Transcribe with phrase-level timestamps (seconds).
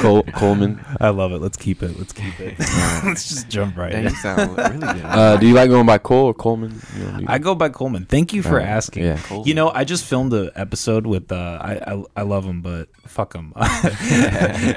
[0.00, 0.82] Col- Coleman.
[0.98, 1.38] I love it.
[1.42, 1.98] Let's keep it.
[1.98, 2.58] Let's keep it.
[3.04, 4.10] Let's just jump right Dang, in.
[4.10, 5.02] you sound really good.
[5.04, 6.80] Uh, do you like going by Cole or Coleman?
[6.96, 8.06] You know, you- I go by Coleman.
[8.06, 9.04] Thank you for Alright, asking.
[9.04, 9.42] yeah.
[9.44, 11.30] You know, I just filmed an episode with.
[11.30, 13.52] Uh, I, I I love him, but fuck him.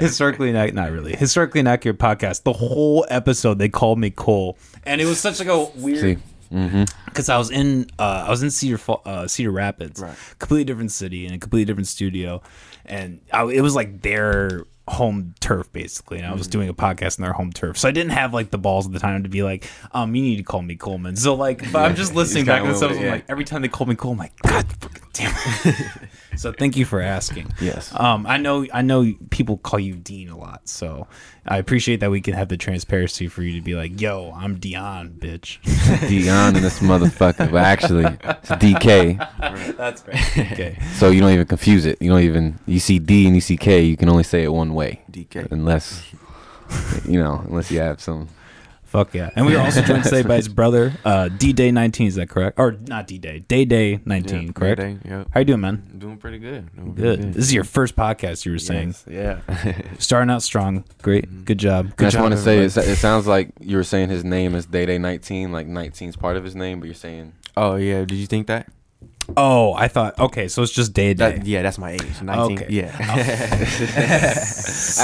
[0.00, 1.16] Historically, not not really.
[1.16, 2.42] Historically inaccurate podcast.
[2.42, 6.00] The whole episode they called me Cole, and it was such like a weird.
[6.00, 6.16] See,
[6.52, 6.84] mm-hmm.
[7.06, 10.16] because I was in uh, I was in Cedar uh, Cedar Rapids, Right.
[10.38, 12.42] completely different city and a completely different studio,
[12.84, 16.38] and I, it was like their home turf basically, and I Mm-hmm.
[16.38, 18.86] was doing a podcast in their home turf, so I didn't have like the balls
[18.86, 21.16] at the time to be like, um, you need to call me Coleman.
[21.16, 22.92] So like, but I'm just listening back stuff.
[22.92, 23.10] I'm yeah.
[23.10, 26.08] like, every time they called me coleman I'm like, God, fucking damn it.
[26.36, 27.52] So thank you for asking.
[27.60, 27.92] Yes.
[27.98, 31.06] Um, I know I know people call you Dean a lot, so
[31.46, 34.58] I appreciate that we can have the transparency for you to be like, yo, I'm
[34.58, 35.58] Dion, bitch.
[36.08, 37.50] Dion and this motherfucker.
[37.50, 39.76] But actually, it's DK.
[39.76, 40.16] That's right.
[40.56, 40.78] Okay.
[40.94, 42.00] So you don't even confuse it.
[42.00, 42.58] You don't even.
[42.66, 43.82] You see D and you see K.
[43.82, 45.50] You can only say it one way, DK.
[45.50, 46.02] unless
[47.06, 48.28] you know, unless you have some.
[48.86, 49.30] Fuck yeah.
[49.34, 52.28] And we were also joined today by his brother, uh, D Day 19, is that
[52.28, 52.58] correct?
[52.58, 54.80] Or not D Day, Day Day 19, Yeah, correct?
[54.80, 55.28] Day, yep.
[55.32, 55.82] How you doing, man?
[55.92, 56.74] I'm doing pretty good.
[56.74, 57.18] Doing Good.
[57.18, 58.94] pretty This is your first podcast, you were saying.
[59.08, 59.82] Yes, Yeah.
[59.98, 60.84] Starting out strong.
[61.02, 61.44] Great.
[61.44, 61.86] Good job.
[61.86, 62.86] I Good just want to say, everybody.
[62.88, 66.08] it, it sounds like you were saying his name is Day Day 19, like 19
[66.10, 68.04] is part of his name, but you're saying oh yeah.
[68.04, 68.68] Did you think that?
[69.36, 71.38] Oh, I thought, okay, so it's just Day Day.
[71.38, 72.22] that yeah, that's my age.
[72.22, 72.58] 19.
[72.58, 72.66] Okay.
[72.70, 72.94] Yeah.
[73.00, 73.02] I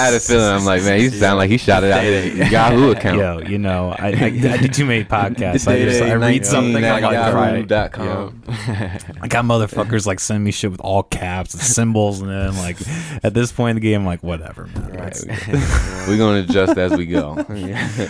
[0.06, 0.44] had a feeling.
[0.46, 3.18] I'm like, man, you sound like he shot it out of Yahoo account.
[3.18, 5.66] Yo, you know, I, I, I do too many podcasts.
[5.66, 7.68] I, just, I read something, I'm like, right.
[7.68, 8.42] Yahoo.com.
[9.22, 12.76] I got motherfuckers like sending me shit with all caps and symbols, and then like
[13.24, 14.82] at this point in the game, I'm like, whatever, man.
[14.92, 15.14] Right.
[15.14, 17.34] That's- We're gonna adjust as we go.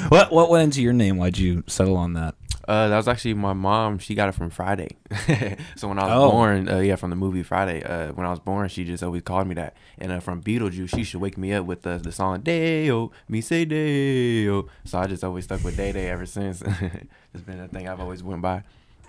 [0.09, 1.17] What what went into your name?
[1.17, 2.35] Why'd you settle on that?
[2.67, 3.99] Uh, that was actually my mom.
[3.99, 4.97] She got it from Friday.
[5.77, 6.31] so when I was Oh.
[6.31, 7.83] born, uh, yeah, from the movie Friday.
[7.83, 9.75] Uh, when I was born, she just always called me that.
[9.99, 13.41] And uh, from Beetlejuice, she should wake me up with the the song Dayo, me
[13.41, 14.69] say Dayo.
[14.85, 16.63] So I just always stuck with Day Day ever since.
[17.35, 18.63] it's been a thing I've always went by.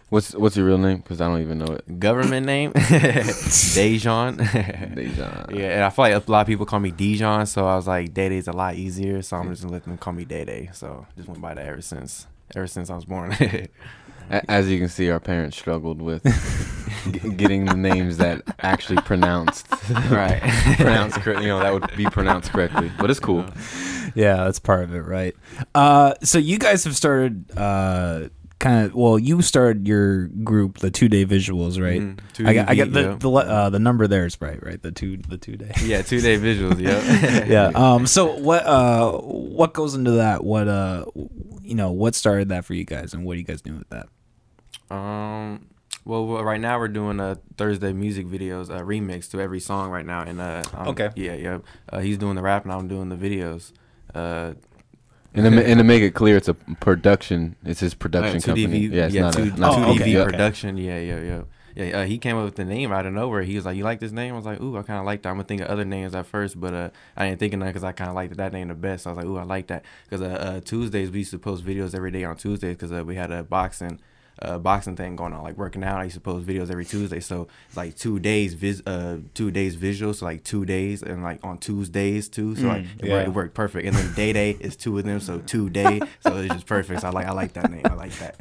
[0.10, 0.98] What's what's your real name?
[0.98, 2.00] Because I don't even know it.
[2.00, 4.38] Government name, Dejan.
[4.38, 5.56] Dejan.
[5.58, 7.88] yeah, and I feel like a lot of people call me Dijon, so I was
[7.88, 10.46] like Day Day's a lot easier, so I'm just gonna let them call me Day
[10.46, 10.70] Day.
[10.74, 12.28] So just went by that ever since.
[12.56, 13.36] Ever since I was born.
[14.30, 16.24] As you can see, our parents struggled with
[17.38, 19.68] getting the names that actually pronounced
[20.10, 20.42] right.
[20.78, 21.42] pronounced correct.
[21.42, 23.46] You know that would be pronounced correctly, but it's cool.
[24.16, 25.36] Yeah, that's part of it, right?
[25.74, 28.30] Uh, so you guys have started, uh,
[28.60, 28.94] kind of.
[28.94, 32.18] Well, you started your group, the two day visuals, right?
[32.34, 33.16] Two I got, I got the yeah.
[33.16, 34.82] the uh, the number there is right, right?
[34.82, 35.72] The two the two day.
[35.84, 36.80] Yeah, two day visuals.
[36.80, 37.46] Yeah.
[37.72, 37.72] yeah.
[37.74, 38.06] Um.
[38.06, 40.44] So what uh what goes into that?
[40.44, 41.06] What uh
[41.64, 43.90] you know what started that for you guys, and what are you guys doing with
[43.90, 44.08] that?
[44.96, 45.68] Um.
[46.06, 49.90] Well, well, right now we're doing a Thursday music videos, a remix to every song
[49.90, 50.64] right now, and uh.
[50.74, 51.10] I'm- Okay.
[51.16, 51.60] Yeah, yeah.
[51.92, 53.72] Uh, he's doing the rap and I'm doing the videos.
[54.14, 54.54] Uh.
[55.36, 57.56] And to, and to make it clear, it's a production.
[57.66, 58.80] It's his production uh, 2DV, company.
[58.86, 60.24] Yeah, it's yeah, not two, a not Oh, 2DV okay.
[60.26, 60.78] production.
[60.78, 61.42] Yeah, yeah, yeah.
[61.76, 63.42] Yeah, uh, he came up with the name out of nowhere.
[63.44, 65.24] He was like, "You like this name?" I was like, "Ooh, I kind of like
[65.24, 67.60] that." I'm gonna think of other names at first, but uh, I didn't think of
[67.60, 69.04] none because I kind of liked that name the best.
[69.04, 71.40] So I was like, "Ooh, I like that." Because uh, uh, Tuesdays we used to
[71.40, 74.00] post videos every day on Tuesdays because uh, we had a boxing
[74.42, 76.00] uh, boxing thing going on, like working out.
[76.00, 79.52] I used to post videos every Tuesday, so it's like two days vis uh two
[79.52, 82.56] days visuals, so like two days, and like on Tuesdays too.
[82.56, 83.14] So like it, yeah.
[83.14, 83.88] worked, it worked perfect.
[83.88, 86.02] And then day day is two of them, so two day.
[86.22, 87.02] So it's just perfect.
[87.02, 87.84] So I like I like that name.
[87.86, 88.40] I like that.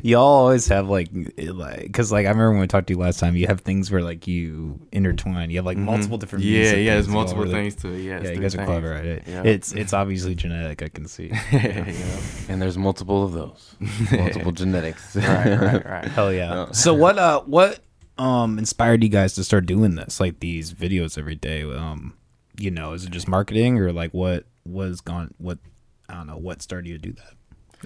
[0.04, 2.98] Y'all always have like, it, like, because like I remember when we talked to you
[3.00, 5.50] last time, you have things where like you intertwine.
[5.50, 6.44] You have like multiple different.
[6.44, 6.54] Mm-hmm.
[6.54, 6.94] Yeah, music yeah.
[6.94, 7.98] things There's multiple over the- things to it.
[7.98, 8.68] Yeah, Yeah, it's you three guys are things.
[8.68, 9.22] clever at it.
[9.26, 9.42] Yeah.
[9.42, 10.82] It's it's obviously genetic.
[10.82, 11.28] I can see.
[11.52, 11.92] yeah.
[12.48, 13.74] And there's multiple of those.
[14.12, 15.07] multiple genetics.
[15.16, 16.04] right, right, right.
[16.06, 16.48] Hell yeah.
[16.48, 16.68] No.
[16.72, 17.80] So what uh what
[18.18, 20.20] um inspired you guys to start doing this?
[20.20, 21.62] Like these videos every day?
[21.62, 22.14] Um
[22.58, 25.58] you know, is it just marketing or like what was gone what
[26.08, 27.34] I don't know, what started you to do that?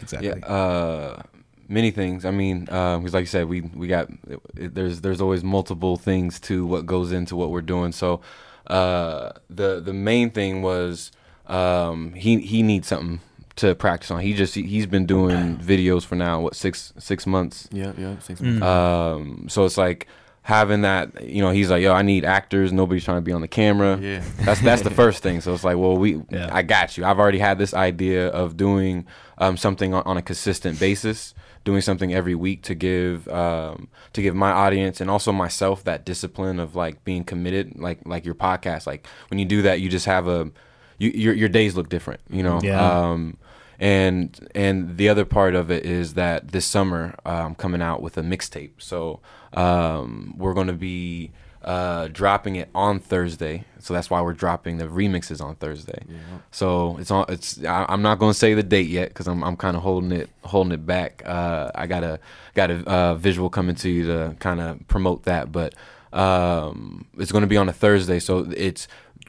[0.01, 0.29] Exactly.
[0.29, 1.23] Yeah, uh,
[1.69, 2.25] many things.
[2.25, 4.09] I mean, because like you said, we we got
[4.57, 7.93] it, there's there's always multiple things to what goes into what we're doing.
[7.93, 8.21] So
[8.67, 11.11] uh, the the main thing was
[11.47, 13.21] um, he he needs something
[13.57, 14.21] to practice on.
[14.21, 17.69] He just he, he's been doing videos for now what six six months.
[17.73, 18.23] Yeah, yep.
[18.23, 18.59] Six Mm.
[18.59, 18.63] months.
[18.67, 20.07] Um, so it's like
[20.43, 21.23] having that.
[21.29, 22.73] You know, he's like, yo, I need actors.
[22.73, 23.99] Nobody's trying to be on the camera.
[24.01, 24.23] yeah.
[24.41, 25.41] That's that's the first thing.
[25.41, 26.49] So it's like, well, we, Yeah.
[26.53, 27.05] I got you.
[27.05, 29.07] I've already had this idea of doing
[29.39, 31.35] um, something on, on a consistent basis,
[31.65, 36.05] doing something every week to give um, to give my audience and also myself that
[36.05, 38.87] discipline of like being committed, like like your podcast.
[38.87, 40.51] Like when you do that, you just have a
[40.99, 42.21] you, your your days look different.
[42.31, 42.61] You know.
[42.63, 42.81] Yeah.
[43.11, 43.37] Um,
[43.79, 48.17] and and the other part of it is that this summer I'm coming out with
[48.17, 48.73] a mixtape.
[48.79, 49.21] So
[49.55, 51.33] um, we're going to be
[51.65, 53.65] uh, dropping it on Thursday.
[53.79, 56.03] So that's why we're dropping the remixes on Thursday.
[56.09, 56.19] Yeah.
[56.51, 57.27] So it's on.
[57.29, 57.65] It's.
[57.65, 59.43] I, I'm not going to say the date yet because I'm.
[59.45, 60.31] I'm kind of holding it.
[60.45, 61.23] Holding it back.
[61.25, 62.21] Uh, I got a
[62.55, 65.75] got a uh, visual coming to you to kind of promote that, but
[66.13, 68.19] um, it's going to be on a Thursday.
[68.19, 68.89] So it's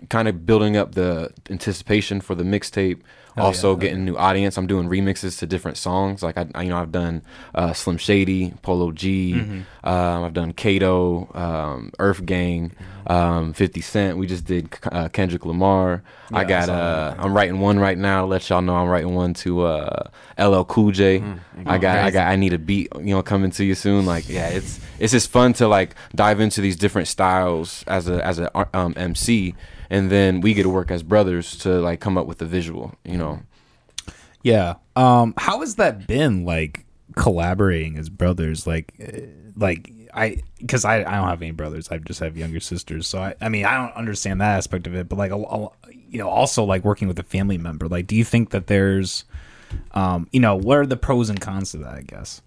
[0.09, 3.01] kind of building up the anticipation for the mixtape.
[3.35, 3.80] Hell also yeah.
[3.80, 4.57] getting new audience.
[4.57, 6.21] I'm doing remixes to different songs.
[6.21, 7.24] Like I, I you know, I've done
[7.56, 9.33] uh, Slim Shady, Polo G.
[9.33, 9.88] Mm-hmm.
[9.88, 12.71] Um, I've done Kato, um, Earthgang,
[13.07, 14.18] um, 50 Cent.
[14.18, 16.03] We just did uh, Kendrick Lamar.
[16.31, 16.69] Yeah, I got.
[16.69, 17.15] Uh.
[17.18, 18.21] I'm writing one right now.
[18.21, 21.19] to Let y'all know I'm writing one to uh, LL Cool J.
[21.19, 21.97] Mm, I got.
[21.97, 22.27] I got.
[22.27, 22.89] I need a beat.
[22.95, 24.06] You know, coming to you soon.
[24.06, 28.24] Like, yeah, it's it's just fun to like dive into these different styles as a
[28.25, 29.56] as a um, MC,
[29.93, 32.93] and then we get to work as brothers to like come up with the visual.
[33.05, 33.39] You know.
[34.41, 34.75] Yeah.
[34.95, 36.85] Um how has that been like
[37.15, 39.21] collaborating as brothers like uh,
[39.55, 41.89] like I cuz I I don't have any brothers.
[41.91, 43.07] I just have younger sisters.
[43.07, 45.69] So I I mean, I don't understand that aspect of it, but like a, a-
[46.09, 47.87] you know, also like working with a family member.
[47.87, 49.25] Like do you think that there's
[49.93, 52.41] um you know, what are the pros and cons to that, I guess?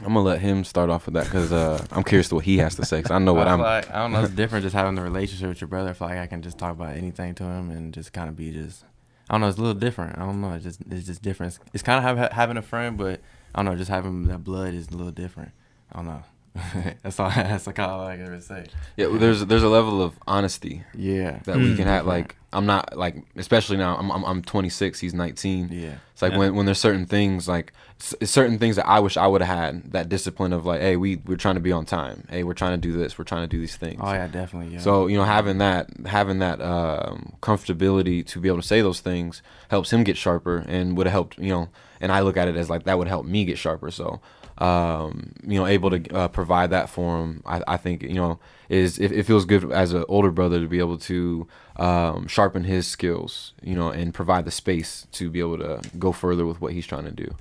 [0.00, 2.58] I'm gonna let him start off with that because uh, I'm curious to what he
[2.58, 3.00] has to say.
[3.02, 3.60] Cause I know what I I'm.
[3.60, 4.22] like I don't know.
[4.24, 5.90] It's different just having the relationship with your brother.
[5.90, 8.36] I feel like I can just talk about anything to him and just kind of
[8.36, 8.84] be just.
[9.30, 9.48] I don't know.
[9.48, 10.18] It's a little different.
[10.18, 10.52] I don't know.
[10.52, 11.54] It's just it's just different.
[11.54, 13.20] It's, it's kind of have, having a friend, but
[13.54, 13.76] I don't know.
[13.76, 15.52] Just having that blood is a little different.
[15.92, 16.22] I don't know.
[17.02, 17.28] that's all.
[17.34, 18.66] That's kind of all I can ever say.
[18.96, 21.40] Yeah, well, there's there's a level of honesty Yeah.
[21.44, 21.76] that we Mm.
[21.76, 22.06] can have.
[22.06, 23.96] Like I'm not like, especially now.
[23.96, 24.98] I'm I'm, I'm 26.
[25.00, 25.68] He's 19.
[25.70, 25.94] Yeah.
[26.12, 26.38] It's like Yeah.
[26.38, 29.92] when, when there's certain things like certain things that I wish I would have had
[29.92, 32.26] that discipline of like, hey, we we're trying to be on time.
[32.30, 33.18] Hey, we're trying to do this.
[33.18, 34.00] We're trying to do these things.
[34.02, 34.74] Oh yeah, definitely.
[34.74, 34.80] Yeah.
[34.80, 39.00] So you know, having that having that um, comfortability to be able to say those
[39.00, 41.68] things helps him get sharper, and would have helped you know.
[42.00, 43.90] And I look at it as like that would help me get sharper.
[43.90, 44.20] So
[44.58, 48.38] um, you know, able to uh, provide that for him, I, I think you know
[48.68, 52.64] is it, it feels good as an older brother to be able to um, sharpen
[52.64, 56.60] his skills, you know, and provide the space to be able to go further with
[56.60, 57.34] what he's trying to do.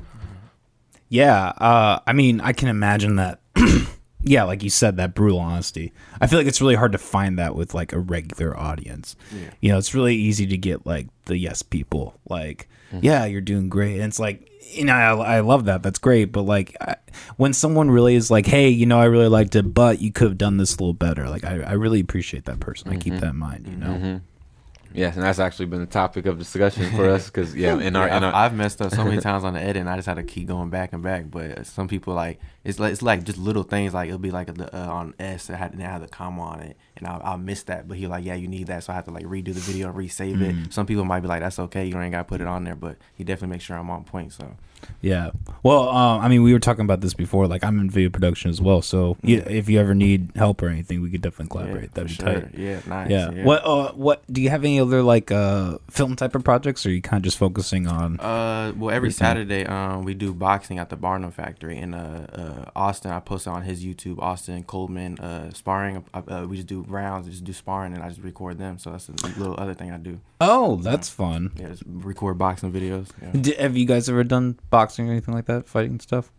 [1.09, 3.39] Yeah, uh, I mean, I can imagine that.
[4.23, 5.93] yeah, like you said, that brutal honesty.
[6.19, 9.15] I feel like it's really hard to find that with like a regular audience.
[9.31, 9.49] Yeah.
[9.61, 13.69] You know, it's really easy to get like the yes people, like, yeah, you're doing
[13.69, 13.95] great.
[13.95, 15.83] And it's like, you know, I, I love that.
[15.83, 16.25] That's great.
[16.31, 16.95] But like, I,
[17.37, 20.27] when someone really is like, hey, you know, I really liked it, but you could
[20.29, 21.29] have done this a little better.
[21.29, 22.91] Like, I, I really appreciate that person.
[22.91, 23.67] I keep that in mind.
[23.67, 23.93] You know.
[23.93, 24.17] hmm
[24.93, 28.07] Yes, and that's actually been the topic of discussion for us because yeah, in our
[28.07, 29.97] Yeah, in I've, our I've messed up so many times on the edit, and I
[29.97, 31.25] just had to keep going back and back.
[31.29, 33.93] But some people like it's like it's like just little things.
[33.93, 36.41] Like it'll be like the uh, on S, it had and it had the comma
[36.43, 37.87] on it, and I'll, I'll miss that.
[37.87, 39.87] But he like, yeah, you need that, so I have to like redo the video
[39.89, 40.67] and resave Mm.
[40.67, 40.73] it.
[40.73, 42.75] Some people might be like, that's okay, you don't got to put it on there,
[42.75, 44.33] but he definitely makes sure I'm on point.
[44.33, 44.55] So
[45.01, 45.31] Yeah.
[45.63, 47.47] Well, um, I mean, we were talking about this before.
[47.47, 48.81] Like, I'm in video production as well.
[48.81, 51.83] So, yeah, if you ever need help or anything, we could definitely collaborate.
[51.83, 52.25] yeah, That'd be sure.
[52.25, 52.55] tight.
[52.55, 53.09] Yeah, nice.
[53.09, 53.43] Yeah.
[53.43, 53.65] What?
[53.65, 54.23] Uh, what?
[54.31, 57.21] Do you have any other like uh film type of projects, or are you kind
[57.21, 58.19] of just focusing on?
[58.19, 59.11] Uh, well, every.
[59.15, 63.11] Saturday, um, we do boxing at the Barnum Factory in uh, uh Austin.
[63.11, 66.03] I post it on his YouTube, Austin Coleman, uh, sparring.
[66.13, 68.77] Uh, uh, we just do rounds, we just do sparring, and I just record them.
[68.77, 70.19] So that's a little other thing I do.
[70.41, 71.51] Oh, that's fun.
[71.55, 73.07] Yeah, just record boxing videos.
[73.21, 73.31] Yeah.
[73.39, 76.31] D- have you guys ever done boxing or anything like that, fighting stuff?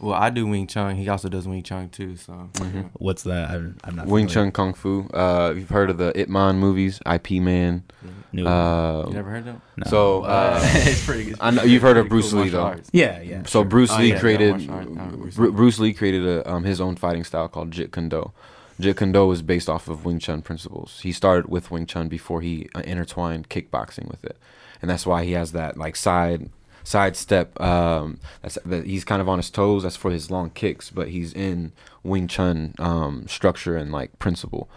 [0.00, 0.96] Well, I do Wing Chun.
[0.96, 2.16] He also does Wing Chun too.
[2.16, 2.88] So Mhm.
[2.94, 3.50] What's that?
[3.50, 4.06] I'm, I'm not.
[4.06, 4.50] Wing familiar.
[4.50, 5.06] Chun Kung Fu.
[5.12, 7.84] Uh, you've heard of the Ip Man movies, Ip Man.
[8.32, 8.46] No.
[8.46, 9.62] Uh, you never heard of them?
[9.76, 9.84] no.
[9.90, 11.30] so uh, it's pretty.
[11.30, 12.62] It's I know you've heard of Bruce cool Lee, though.
[12.62, 12.88] arts.
[12.92, 13.42] yeah, yeah.
[13.42, 13.64] so sure.
[13.66, 15.52] Bruce Oh, Lee yeah, yeah, created martial uh, Bruce Bru- Lee.
[15.56, 18.32] Bruce Lee created a, um, his own fighting style called Jeet Kune Do.
[18.80, 21.00] Jeet Kune Do is based off of Wing Chun principles.
[21.02, 24.38] He started with Wing Chun before he uh, intertwined kickboxing with it,
[24.80, 26.48] and that's why he has that like side
[26.84, 27.60] sidestep.
[27.60, 29.82] Um, that's that he's kind of on his toes.
[29.82, 31.72] That's for his long kicks, but he's in
[32.02, 34.68] Wing Chun um, structure and like principle.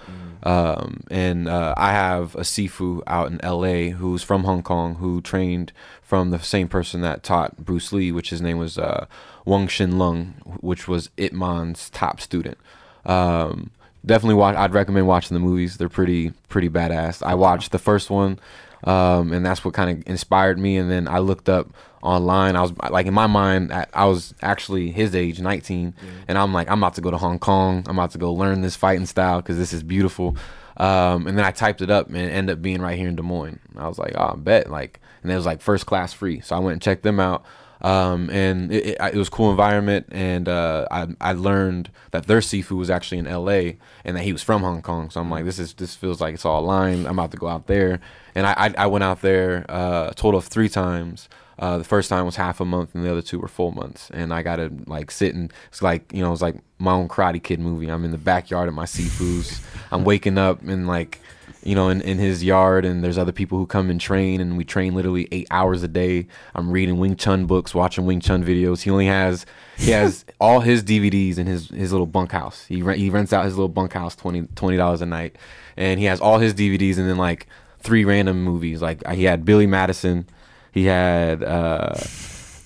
[0.44, 3.90] Um, and uh, I have a Sifu out in L.A.
[3.90, 5.72] who's from Hong Kong who trained
[6.04, 9.08] from the same person that taught Bruce Lee, which his name was uh,
[9.44, 12.60] Wong Shun Leung, which was Ip Man's top student.
[13.06, 13.72] Um,
[14.06, 14.56] definitely watch.
[14.56, 15.78] I'd recommend watching the movies.
[15.78, 17.26] They're pretty pretty badass.
[17.26, 18.40] I watched the first one,
[18.84, 20.78] um, and that's what kind of inspired me.
[20.78, 21.70] And then I looked up
[22.02, 22.56] online.
[22.56, 25.94] I was like in my mind, I I was actually his age, 19,
[26.28, 27.84] and I'm like, I'm about to go to Hong Kong.
[27.88, 30.36] I'm about to go learn this fighting style because this is beautiful.
[30.78, 33.16] Um, and then I typed it up and it ended up being right here in
[33.16, 33.60] Des Moines.
[33.78, 34.70] I was like, oh, I bet.
[34.70, 36.42] Like, and it was like first class free.
[36.42, 37.46] So I went and checked them out.
[37.86, 40.08] Um, and it, it, it was cool environment.
[40.12, 43.74] And uh, I, I learned that their Sifu was actually in LA
[44.04, 45.12] and that he was from Hong Kong.
[45.12, 47.06] So I'm like, this is this feels like it's all aligned.
[47.06, 48.00] I'm about to go out there.
[48.34, 51.30] And I, I, I went out there uh, a total of three times.
[51.60, 54.10] Uh, the first time was half a month, and the other two were full months.
[54.12, 57.08] And I got to like sit and it's like you know it's like my own
[57.08, 57.88] Karate Kid movie.
[57.88, 59.62] I'm in the backyard of my Sifu's.
[59.92, 61.22] I'm waking up and like
[61.66, 64.56] you know in, in his yard, and there's other people who come and train, and
[64.56, 66.28] we train literally eight hours a day.
[66.54, 68.84] I'm reading Wing Chun books, watching Wing Chun videos.
[68.84, 69.46] He only has
[69.76, 72.66] he has all his DVDs in his his little bunkhouse.
[72.68, 75.36] He rent, he rents out his little bunkhouse 20 dollars a night,
[75.76, 77.48] and he has all his DVDs, and then like
[77.80, 78.82] three random movies.
[78.82, 80.28] Like he had Billy Madison.
[80.72, 81.96] He had uh,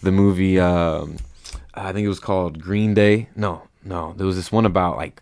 [0.04, 0.60] the movie.
[0.60, 1.18] Um,
[1.74, 3.30] I think it was called Green Day.
[3.36, 5.22] No, no, there was this one about like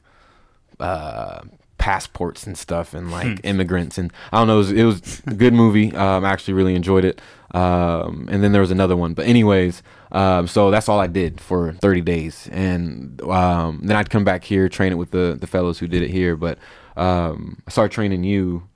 [0.79, 1.41] uh,
[1.88, 4.56] passports and stuff and like immigrants and I don't know.
[4.56, 5.94] It was, it was a good movie.
[6.08, 7.22] Um, I actually really enjoyed it.
[7.56, 9.13] Um, and then there was another one.
[9.13, 14.10] But anyways, um, so that's all I did for 30 days, and um, then I'd
[14.10, 16.36] come back here, train it with the the fellows who did it here.
[16.36, 16.58] But
[16.98, 18.67] um, I started training you.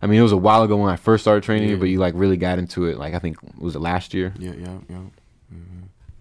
[0.00, 1.80] I mean, it was a while ago when I first started training you, Yeah.
[1.80, 2.96] but you like really got into it.
[2.98, 4.32] Like I think was it last year?
[4.38, 5.02] Yeah, yeah, yeah.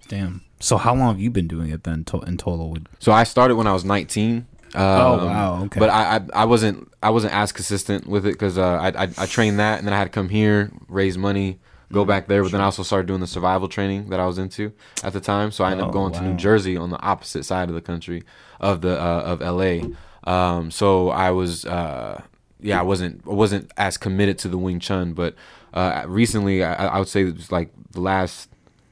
[0.07, 0.41] Damn.
[0.59, 2.77] So how long have you been doing it then to- in total?
[2.99, 4.45] So I started when I was 19.
[4.75, 5.79] Um, Oh, wow, okay.
[5.79, 9.09] But I, I I wasn't I wasn't as consistent with it because uh, I, I
[9.17, 11.59] I trained that and then I had to come here raise money
[11.91, 11.99] Mm-hmm.
[11.99, 14.37] go back there but then I also started doing the survival training that I was
[14.37, 14.71] into
[15.03, 16.21] at the time so I ended Oh, up going to.
[16.21, 18.23] New Jersey on the opposite side of the country
[18.61, 19.89] of the uh, of LA
[20.23, 22.21] um, so I was uh,
[22.61, 25.35] yeah I wasn't I wasn't as committed to the Wing Chun but
[25.73, 28.49] uh, recently I, I would say it was like the last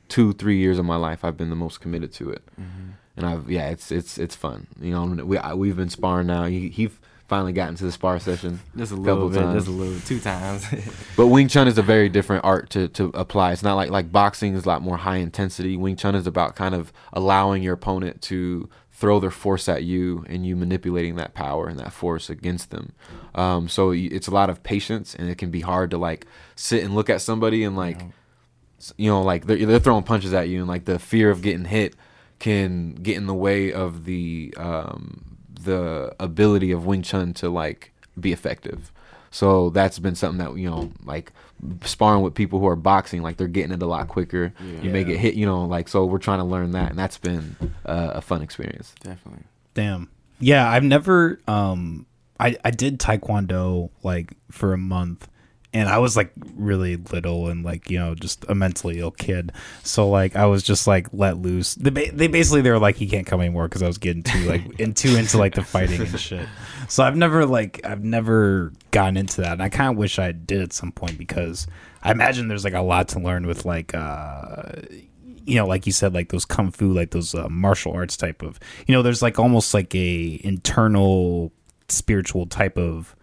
[0.09, 2.43] two three years of my life I've been the most committed to it
[3.19, 4.65] and I've yeah, it's it's it's fun.
[4.81, 6.45] You know, we I, we've been sparring now.
[6.45, 6.89] He he
[7.27, 9.53] finally got into the spar session, Just a Couple little bit, times.
[9.55, 10.65] just a little, two times.
[11.15, 13.51] but Wing Chun is a very different art to to apply.
[13.51, 15.77] It's not like like boxing is a lot more high intensity.
[15.77, 20.25] Wing Chun is about kind of allowing your opponent to throw their force at you
[20.27, 22.91] and you manipulating that power and that force against them.
[23.35, 26.83] Um, so it's a lot of patience and it can be hard to like sit
[26.83, 28.01] and look at somebody and like
[28.97, 31.65] you know like they're, they're throwing punches at you and like the fear of getting
[31.65, 31.95] hit
[32.39, 37.93] can get in the way of the um, the ability of Wing Chun to like
[38.19, 38.91] be effective.
[39.31, 41.31] So that's been something that you know like
[41.83, 44.53] sparring with people who are boxing like they're getting it a lot quicker.
[44.81, 47.17] You may get hit, you know, like so we're trying to learn that and that's
[47.17, 47.55] been
[47.85, 48.95] uh, a fun experience.
[49.01, 49.43] Definitely.
[49.73, 50.09] Damn.
[50.39, 52.05] Yeah, I've never um
[52.39, 55.27] I I did taekwondo like for a month
[55.71, 59.51] and I was like really little and like, you know, just a mentally ill kid.
[59.83, 61.75] So like I was just like let loose.
[61.75, 64.23] They, ba- they basically they were like he can't come anymore cuz I was getting
[64.23, 66.47] too like in too into like the fighting and shit.
[66.87, 69.53] So I've never like I've never gotten into that.
[69.53, 71.67] And I kind of wish I did at some point because
[72.01, 74.71] I imagine there's like a lot to learn with like uh
[75.45, 78.43] you know, like you said, like those kung fu, like those uh, martial arts type
[78.43, 81.51] of, you know, there's like almost like a internal
[81.87, 83.15] spiritual type of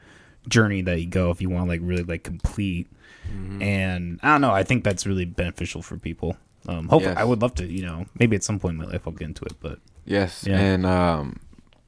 [0.49, 2.89] journey that you go if you want to like really like complete.
[3.61, 6.37] And I don't know, I think that's really beneficial for people.
[6.69, 7.21] Um, hopefully, Yes.
[7.21, 9.27] I would love to, you know, maybe at some point in my life I'll get
[9.29, 10.59] into it, but Yes, Yeah.
[10.59, 11.41] and um,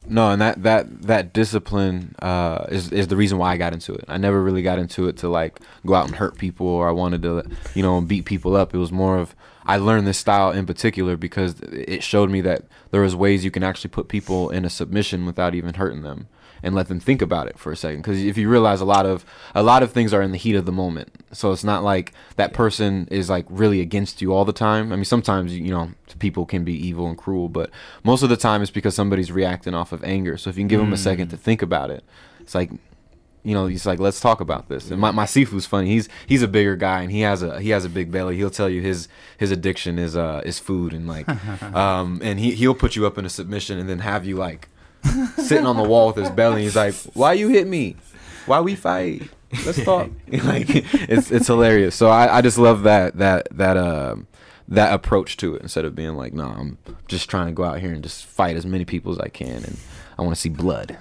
[0.09, 3.93] no, and that that that discipline uh, is is the reason why I got into
[3.95, 4.05] it.
[4.09, 6.93] I never really got into it to like go out and hurt people or I
[6.93, 8.75] wanted to you know beat people up.
[8.75, 9.35] It was more of
[9.67, 13.50] I learned this style in particular because it showed me that there was ways you
[13.50, 16.27] can actually put people in a submission without even hurting them
[16.62, 19.07] and let them think about it for a second because if you realize a lot
[19.07, 19.25] of
[19.55, 22.12] a lot of things are in the heat of the moment so it's not like
[22.37, 25.91] that person is like really against you all the time i mean sometimes you know
[26.19, 27.71] people can be evil and cruel but
[28.03, 30.69] most of the time it's because somebody's reacting off of anger so if you can
[30.69, 32.05] give them a second to think about it
[32.41, 32.71] it's like
[33.45, 34.91] you know, he's like, let's talk about this.
[34.91, 35.88] And my, my Sifu's funny.
[35.88, 38.37] He's he's a bigger guy and he has a he has a big belly.
[38.37, 41.27] He'll tell you his his addiction is uh is food and like
[41.75, 44.69] um and he he'll put you up in a submission and then have you like
[45.37, 46.62] sitting on the wall with his belly.
[46.62, 47.97] He's like, why you hit me?
[48.47, 49.23] Why we fight?
[49.64, 50.11] Let's talk.
[50.28, 51.95] like it's it's hilarious.
[51.95, 54.26] So I, I just love that that that um
[54.69, 57.81] that approach to it instead of being like, no, I'm just trying to go out
[57.81, 59.78] here and just fight as many people as I can, and
[60.19, 60.99] I want to see blood.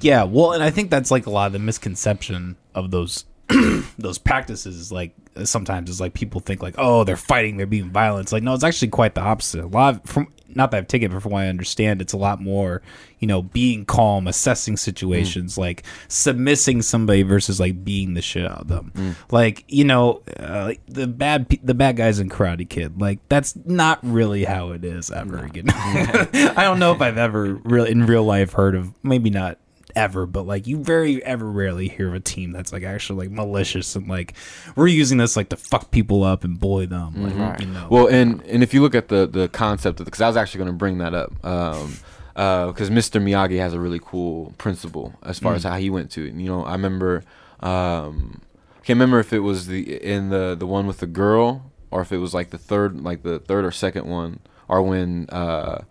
[0.00, 3.24] Yeah, well, and I think that's like a lot of the misconception of those
[3.98, 4.92] those practices.
[4.92, 5.14] Like
[5.44, 8.26] sometimes it's like people think like, oh, they're fighting, they're being violent.
[8.26, 9.64] It's like no, it's actually quite the opposite.
[9.64, 12.12] A lot of, from not that I've taken it, but from what I understand, it's
[12.12, 12.82] a lot more,
[13.18, 18.62] you know, being calm, assessing situations, like submissing somebody versus like beating the shit out
[18.62, 19.16] of them.
[19.30, 23.56] Like you know, uh, the bad pe- the bad guys in Karate Kid, like that's
[23.64, 25.48] not really how it is ever.
[25.54, 29.30] You know, I don't know if I've ever really in real life heard of maybe
[29.30, 29.58] not
[29.96, 33.34] ever, but like you very ever rarely hear of a team that's like actually like
[33.34, 34.34] malicious and like
[34.76, 37.22] we're using this like to fuck people up and bully them.
[37.22, 40.20] Like, you know, Well, and and if you look at the the concept of because
[40.20, 41.96] I was actually going to bring that up, um,
[42.34, 43.22] because Mr.
[43.22, 46.34] Miyagi has a really cool principle as far as how he went to it.
[46.34, 47.22] You know, I remember,
[47.60, 48.40] um,
[48.76, 52.00] I can't remember if it was the in the the one with the girl or
[52.00, 55.82] if it was like the third, like the third or second one, or when uh,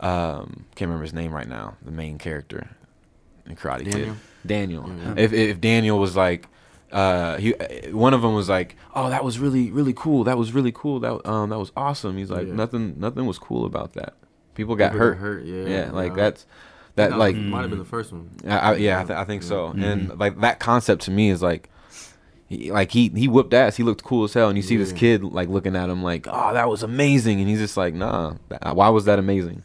[0.00, 2.70] um, can't remember his name right now, the main character
[3.56, 4.14] Karate Daniel?
[4.14, 4.90] Kid, Daniel.
[5.18, 6.48] If if Daniel was like.
[6.90, 7.52] Uh, he
[7.90, 10.24] one of them was like, "Oh, that was really really cool.
[10.24, 11.00] That was really cool.
[11.00, 12.52] That um that was awesome." He's like, Yeah.
[12.52, 14.12] "Nothing nothing was cool about that.
[14.54, 15.16] People got People hurt.
[15.16, 15.64] hurt, yeah.
[15.86, 15.90] yeah.
[15.90, 16.16] Like Yeah.
[16.16, 16.46] that's
[16.96, 18.28] that No, like might have been the first one.
[18.46, 19.68] I, I, yeah, I, th- I think so.
[19.68, 21.70] And like that concept to me is like,
[22.46, 23.74] he, like he he whooped ass.
[23.78, 26.26] He looked cool as hell, and you see this kid like looking at him like,
[26.28, 29.64] "Oh, that was amazing," and he's just like, "Nah, that, why was that amazing?"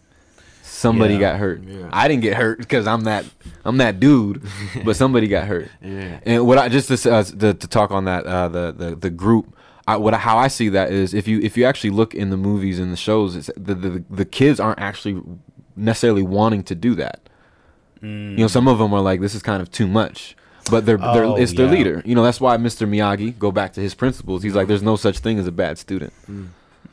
[0.68, 1.20] Somebody Yeah.
[1.20, 1.64] got hurt.
[1.64, 1.90] Yeah.
[1.92, 3.26] I didn't get hurt because I'm that
[3.66, 4.44] I'm that dude,
[4.86, 5.70] but somebody got hurt.
[5.82, 6.20] Yeah.
[6.26, 9.10] And what I just to, uh, to, to talk on that uh, the the the
[9.10, 9.56] group.
[9.90, 12.36] I, what how I see that is if you if you actually look in the
[12.36, 15.22] movies and the shows, it's, the, the the kids aren't actually
[15.78, 17.22] necessarily wanting to do that.
[18.02, 20.36] You know, some of them are like, this is kind of too much.
[20.70, 22.02] But they're, they're Oh, it's their leader.
[22.06, 22.88] You know, that's why Mr.
[22.88, 24.44] Miyagi, go back to his principles.
[24.44, 26.14] He's like, there's no such thing as a bad student,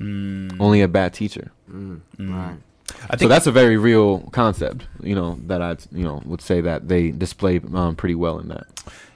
[0.01, 1.51] only a bad teacher.
[1.71, 2.01] Mm.
[2.19, 2.57] Right.
[3.19, 4.87] So that's a very real concept.
[5.03, 8.49] You know that I you know would say that they display um, pretty well in
[8.49, 8.67] that.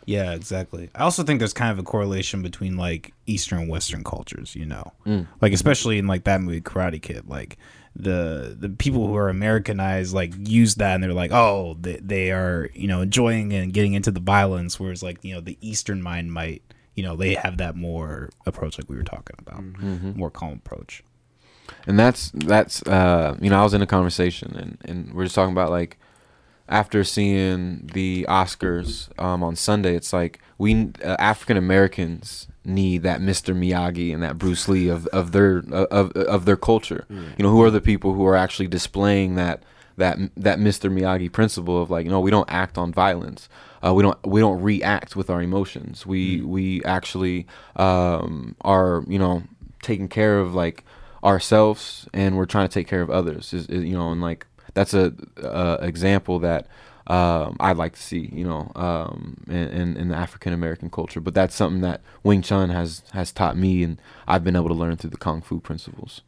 [0.07, 0.88] Yeah, exactly.
[0.94, 4.64] I also think there's kind of a correlation between like Eastern and Western cultures, you
[4.64, 4.92] know,
[5.42, 7.59] like especially in like that movie Karate Kid, like
[7.94, 12.31] the the people who are Americanized like use that and they're like, oh, they, they
[12.33, 16.02] are you know enjoying and getting into the violence, whereas like you know the Eastern
[16.02, 16.62] mind might
[16.94, 19.62] you know they have that more approach like we were talking about,
[20.16, 21.02] more calm approach.
[21.87, 25.35] And that's that's uh you know i was in a conversation and and we're just
[25.35, 25.98] talking about like
[26.68, 33.20] after seeing the oscars um on sunday it's like we uh, african americans need that
[33.20, 37.07] mr miyagi and that bruce lee of of their of of their culture.
[37.09, 39.62] You know who are the people who are actually displaying that
[39.96, 43.48] that that mr miyagi principle of like you know we don't act on violence.
[43.85, 46.04] Uh, we don't we don't react with our emotions.
[46.04, 49.44] We we actually um are you know
[49.81, 50.85] taking care of like
[51.24, 54.46] ourselves and we're trying to take care of others is, is you know and like
[54.74, 56.66] that's a, a example that
[57.09, 61.20] um, I'd like to see you know um, in, in, in the African American culture
[61.20, 64.74] but that's something that Wing Chun has has taught me and I've been able to
[64.74, 66.20] learn through the Kung Fu principles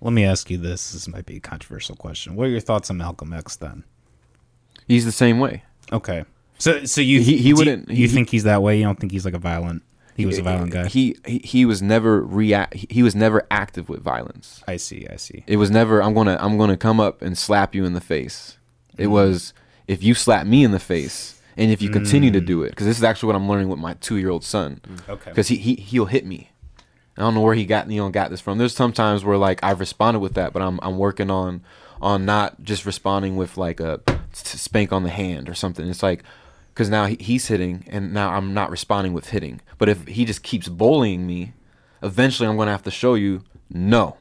[0.00, 2.36] Let me ask you this: This might be a controversial question.
[2.36, 3.84] What are your thoughts on Malcolm X then?
[4.86, 6.24] he's the same way Okay,
[6.58, 8.78] so so you He- he wouldn't- you, he- think he's that way?
[8.78, 9.82] You don't think he's like a violent?
[10.16, 10.86] He was a violent guy.
[10.86, 15.06] he he, he was never react he, was never active with violence I see.
[15.10, 15.42] I see.
[15.46, 18.58] it was never i'm gonna i'm gonna come up and slap you in the face
[18.96, 19.04] Mm.
[19.04, 19.52] it was
[19.88, 22.86] if you slap me in the face and if you continue to do it because
[22.86, 25.30] this is actually what i'm learning with my two-year-old son Okay.
[25.30, 26.50] because he, he he'll hit me
[27.18, 29.36] i don't know where he got you know got this from there's some times where
[29.36, 31.60] like i've responded with that but i'm i'm working on
[32.00, 34.00] on not just responding with like a
[34.32, 36.22] spank on the hand or something it's like
[36.74, 40.24] because now he, he's hitting and now i'm not responding with hitting but if he
[40.24, 41.52] just keeps bullying me
[42.02, 44.16] eventually i'm gonna have to show you no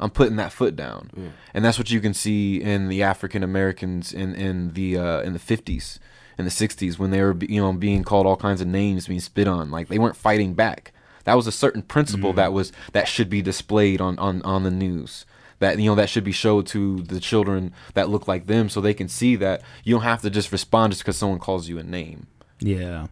[0.00, 1.10] I'm putting that foot down,
[1.52, 5.34] and that's what you can see in the African Americans in in the uh, in
[5.34, 5.98] the 50s,
[6.38, 9.20] in the 60s when they were you know being called all kinds of names, being
[9.20, 9.70] spit on.
[9.70, 10.92] Like they weren't fighting back.
[11.24, 14.70] That was a certain principle that was that should be displayed on on on the
[14.70, 15.26] news.
[15.60, 18.80] That you know that should be showed to the children that look like them, so
[18.80, 21.78] they can see that you don't have to just respond just because someone calls you
[21.78, 22.26] a name.
[22.58, 23.06] Yeah.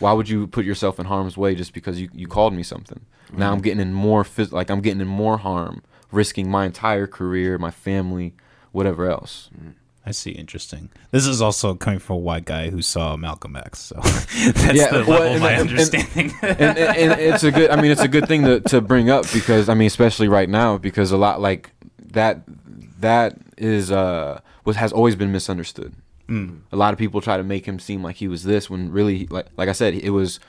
[0.00, 3.06] Why would you put yourself in harm's way just because you, you called me something?
[3.32, 7.06] Now I'm getting in more phys- like I'm getting in more harm, risking my entire
[7.06, 8.34] career, my family,
[8.72, 9.50] whatever else.
[10.06, 10.32] I see.
[10.32, 10.90] Interesting.
[11.12, 14.90] This is also coming from a white guy who saw Malcolm X, so that's Yeah,
[14.98, 16.34] the well, level of my and- and- understanding.
[16.42, 17.70] and, and, and it's a good.
[17.70, 20.48] I mean, it's a good thing to, to bring up because I mean, especially right
[20.48, 21.70] now, because a lot like
[22.14, 22.40] that
[23.00, 25.94] that is uh what has always been misunderstood.
[26.72, 29.26] A lot of people try to make him seem like he was this when really,
[29.26, 30.40] like like I said, it was.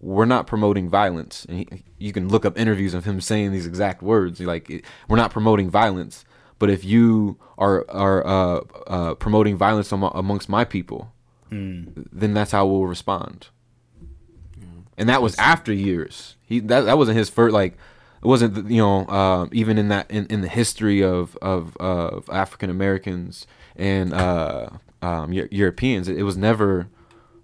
[0.00, 3.66] We're not promoting violence, and he, you can look up interviews of him saying these
[3.66, 4.40] exact words.
[4.40, 6.24] Like, it, we're not promoting violence,
[6.58, 11.12] but if you are are uh, uh, promoting violence amo- amongst my people,
[11.50, 13.48] then that's how we'll respond.
[14.96, 16.36] And that was after years.
[16.46, 17.76] He that that wasn't his first like
[18.24, 22.28] it wasn't you know uh, even in that in, in the history of of, of
[22.30, 24.70] African Americans and uh,
[25.02, 26.08] um, Eu- Europeans.
[26.08, 26.88] It, was never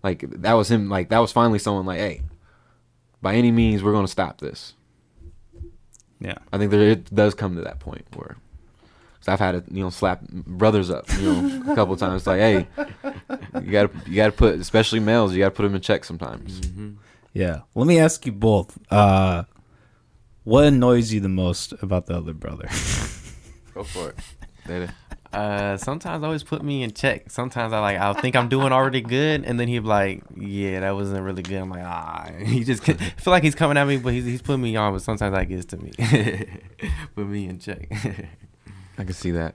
[0.02, 2.22] like that was him like that was finally someone like hey,
[3.20, 4.74] by any means we're going to stop this.
[6.20, 6.38] Yeah.
[6.52, 8.36] I think there it does come to that point where.
[9.22, 12.26] So I've had to, you know, slap brothers up, you know, a couple times.
[12.26, 12.66] Like, hey,
[13.62, 16.58] you gotta, you gotta put, especially males, you gotta put them in check sometimes.
[17.34, 17.60] Yeah.
[17.74, 18.78] Let me ask you both.
[18.90, 19.44] Uh,
[20.50, 22.64] what annoys you the most about the other brother?
[23.74, 24.16] Go for it.
[24.66, 24.92] Data.
[25.32, 27.30] Uh, sometimes always put me in check.
[27.30, 30.80] Sometimes I like I think I'm doing already good, and then he'd be like, "Yeah,
[30.80, 33.86] that wasn't really good." I'm like, "Ah," he just I feel like he's coming at
[33.86, 34.92] me, but he's he's putting me on.
[34.92, 35.92] But sometimes that gets to me.
[37.14, 37.88] put me in check.
[38.98, 39.54] I can see that.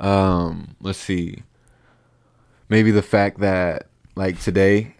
[0.00, 1.44] Um, let's see.
[2.68, 3.86] Maybe the fact that
[4.16, 4.96] like today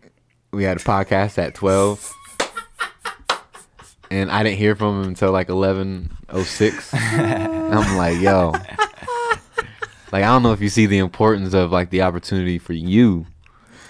[0.53, 2.15] we had a podcast at twelve,
[4.11, 6.93] and I didn't hear from him until like eleven oh six.
[6.95, 8.53] I'm like, yo,
[10.13, 13.27] like I don't know if you see the importance of like the opportunity for you,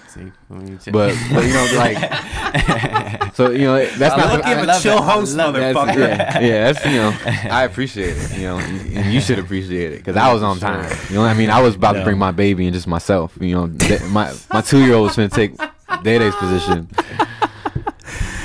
[0.07, 0.93] See, put me in check.
[0.93, 4.17] but but you know like, so you know that's I not.
[4.17, 4.55] love the- it.
[4.59, 5.03] Give I a chill it.
[5.03, 5.59] Host, love it.
[5.59, 5.97] That's, motherfucker.
[5.97, 7.13] yeah, yeah, that's you know,
[7.55, 10.89] I appreciate it, you know, and you should appreciate it because I was on time.
[11.09, 11.99] You know, what I mean, I was about Yeah.
[12.01, 13.37] to bring my baby and just myself.
[13.39, 13.67] You know,
[14.09, 15.55] my my two year old was gonna take
[16.03, 16.89] Day Day's position,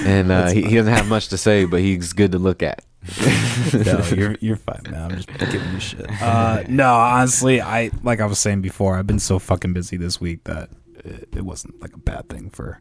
[0.06, 2.84] and uh, he, he doesn't have much to say, but he's good to look at.
[3.72, 5.10] no, you're you're fine, man.
[5.10, 6.22] I'm just giving you shit.
[6.22, 10.20] Uh, no, honestly, I like I was saying before, I've been so fucking busy this
[10.20, 10.70] week that
[11.04, 12.80] it, it wasn't like a bad thing for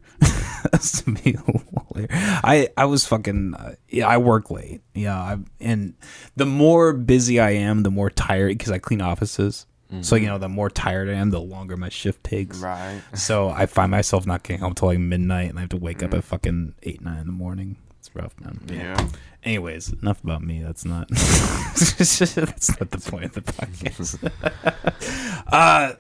[0.74, 1.38] us to be
[1.96, 2.08] late.
[2.12, 4.08] I I was fucking uh, yeah.
[4.08, 4.82] I work late.
[4.94, 5.96] Yeah, I, and
[6.36, 9.66] the more busy I am, the more tired because I clean offices.
[10.02, 12.60] So you know, the more tired I am, the longer my shift takes.
[12.60, 13.02] right.
[13.16, 16.02] So I find myself not getting home till like midnight, and I have to wake
[16.02, 17.76] up at fucking eight nine in the morning.
[18.00, 18.62] It's rough, man.
[18.68, 19.08] Yeah.
[19.44, 20.62] Anyways, enough about me.
[20.64, 22.20] That's not that's
[22.80, 24.32] not the point of the podcast.
[25.48, 25.94] uh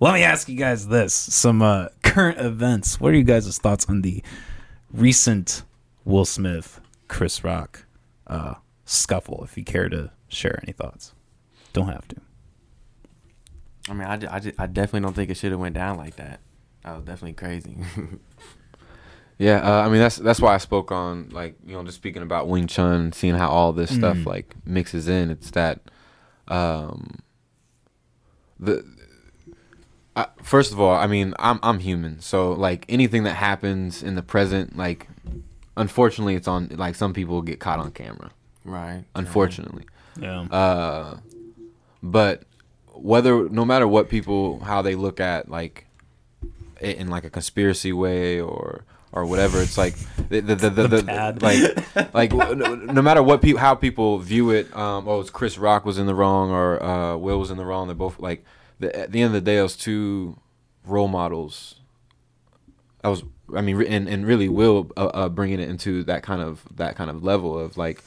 [0.00, 1.12] let me ask you guys this.
[1.14, 3.00] Some uh current events.
[3.00, 4.22] What are you guys' thoughts on the
[4.92, 5.62] recent
[6.04, 7.86] Will Smith, Chris Rock
[8.26, 11.12] uh scuffle, if you care to share any thoughts?
[11.72, 12.16] Don't have to.
[13.88, 16.16] I mean, I, I, ju- I definitely don't think it should have went down like
[16.16, 16.40] that.
[16.84, 17.76] That was definitely crazy.
[19.38, 22.22] Yeah, uh, I mean that's that's why I spoke on like you know just speaking
[22.22, 24.26] about Wing Chun, seeing how all this stuff Mm.
[24.26, 25.30] like mixes in.
[25.30, 25.80] It's that
[26.46, 27.18] um,
[28.60, 28.84] the
[30.14, 34.14] I, first of all, I mean I'm I'm human, so like anything that happens in
[34.14, 35.08] the present, like
[35.76, 38.30] unfortunately, it's on like some people get caught on camera.
[38.64, 39.04] right.
[39.16, 39.86] Unfortunately,
[40.20, 40.42] Yeah.
[40.42, 41.16] uh,
[42.00, 42.44] but
[43.02, 45.86] whether no matter what people how they look at like
[46.80, 49.94] it in like a conspiracy way or or whatever it's like
[50.28, 51.12] the the, the, the, the-
[51.42, 55.58] like like no, no matter what people how people view it um oh it's Chris
[55.58, 58.44] Rock was in the wrong or uh Will was in the wrong they're both like
[58.78, 60.36] the, at the end of the day those two
[60.86, 61.76] role models
[63.04, 66.40] I was I mean and and really Will uh, uh, bringing it into that kind
[66.40, 68.02] of that kind of level of like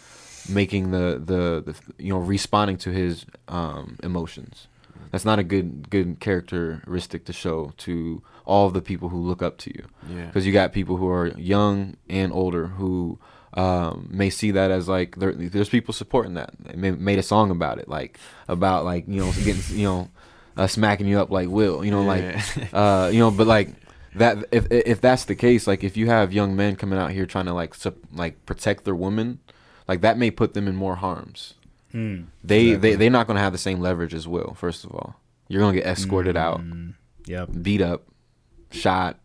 [0.50, 4.68] making the the, the you know responding to his um, emotions.
[5.16, 9.42] That's not a good good characteristic to show to all of the people who look
[9.42, 9.86] up to you.
[10.10, 10.26] Yeah.
[10.26, 13.18] Because you got people who are young and older who
[13.54, 16.52] um, may see that as like there, there's people supporting that.
[16.60, 20.10] They may, made a song about it, like about like you know getting you know
[20.58, 22.44] uh, smacking you up like Will, you know Yeah.
[22.58, 23.70] like uh, you know, but like
[24.16, 27.26] that if if that's the case, like if you have young men coming out here
[27.26, 29.40] trying to like sup, like protect their women,
[29.88, 31.54] like that may put them in more harms.
[31.96, 32.26] Mm.
[32.44, 32.90] They Exactly.
[32.92, 34.54] they they're not gonna have the same leverage as Will.
[34.56, 35.16] First of all,
[35.48, 37.50] you're gonna get escorted out, Mm, Yep.
[37.62, 38.04] beat up,
[38.72, 39.20] shot,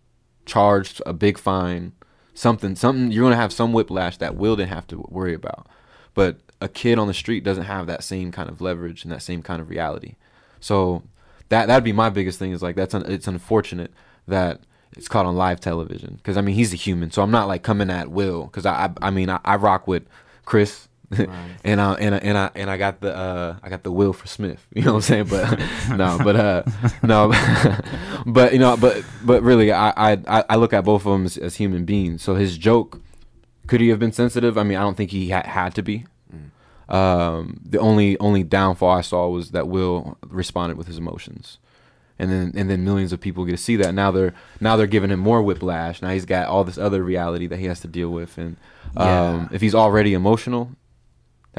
[0.46, 1.92] charged a big fine,
[2.34, 3.10] something something.
[3.10, 5.66] You're gonna have some whiplash that Will didn't have to worry about,
[6.14, 9.22] but a kid on the street doesn't have that same kind of leverage and that
[9.22, 10.14] same kind of reality.
[10.60, 11.02] So
[11.48, 13.92] that that'd be my biggest thing is like that's un, it's unfortunate
[14.28, 14.60] that
[14.96, 17.62] it's caught on live television because I mean he's a human, so I'm not like
[17.62, 20.04] coming at Will because I, I I mean I, I rock with
[20.44, 20.86] Chris.
[21.64, 24.12] And I and I and I and I got the uh I got the will
[24.12, 24.66] for Smith.
[24.74, 25.26] You know what I'm saying?
[25.28, 25.58] But
[25.96, 26.62] no, but uh
[27.02, 27.32] no,
[28.26, 31.36] but you know, but but really, I I I look at both of them as,
[31.36, 32.22] as human beings.
[32.22, 33.00] So his joke
[33.66, 34.56] could he have been sensitive?
[34.58, 36.06] I mean, I don't think he ha- had to be.
[36.88, 41.58] Um, the only only downfall I saw was that Will responded with his emotions,
[42.18, 43.94] and then and then millions of people get to see that.
[43.94, 46.02] Now they're now they're giving him more whiplash.
[46.02, 48.56] Now he's got all this other reality that he has to deal with, and
[48.96, 49.48] um, Yeah.
[49.52, 50.70] if he's already emotional,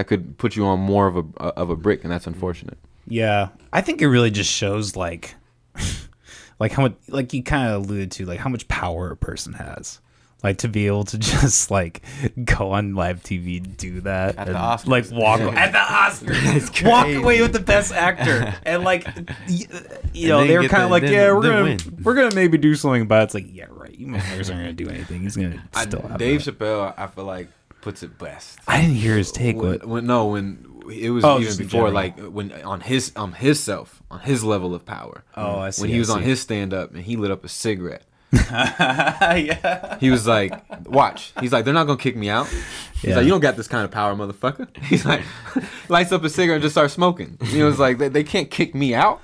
[0.01, 2.77] that could put you on more of a of a brick, and that's unfortunate.
[3.07, 5.35] Yeah, I think it really just shows like,
[6.59, 9.53] like how much, like you kind of alluded to, like how much power a person
[9.53, 9.99] has,
[10.43, 12.01] like to be able to just like
[12.45, 14.87] go on live TV, do that, At the Oscars.
[14.87, 19.65] like walk at the Oscars, walk away with the best actor, and like, y-
[20.13, 22.03] you know, they were kind of the- like, then- yeah, we're then gonna win.
[22.03, 23.23] we're gonna maybe do something about it.
[23.25, 25.21] It's like, yeah, right, you motherfuckers aren't gonna do anything.
[25.21, 26.57] He's gonna I, still have Dave that.
[26.59, 27.47] Chappelle, I feel like
[27.81, 28.59] puts it best.
[28.67, 29.55] I didn't hear his take.
[29.57, 29.85] when, What?
[29.87, 34.01] when no when it was Oh, even before like when on his on his self
[34.11, 36.73] on his level of power Oh, I see, when he I was on his stand
[36.73, 39.97] up and he lit up a cigarette yeah.
[39.99, 40.53] he was like
[40.87, 42.47] watch he's like they're not gonna kick me out
[42.93, 43.15] he's Yeah.
[43.17, 45.21] like you don't got this kind of power motherfucker he's like
[45.89, 48.73] lights up a cigarette and just starts smoking he was like they, they can't kick
[48.75, 49.21] me out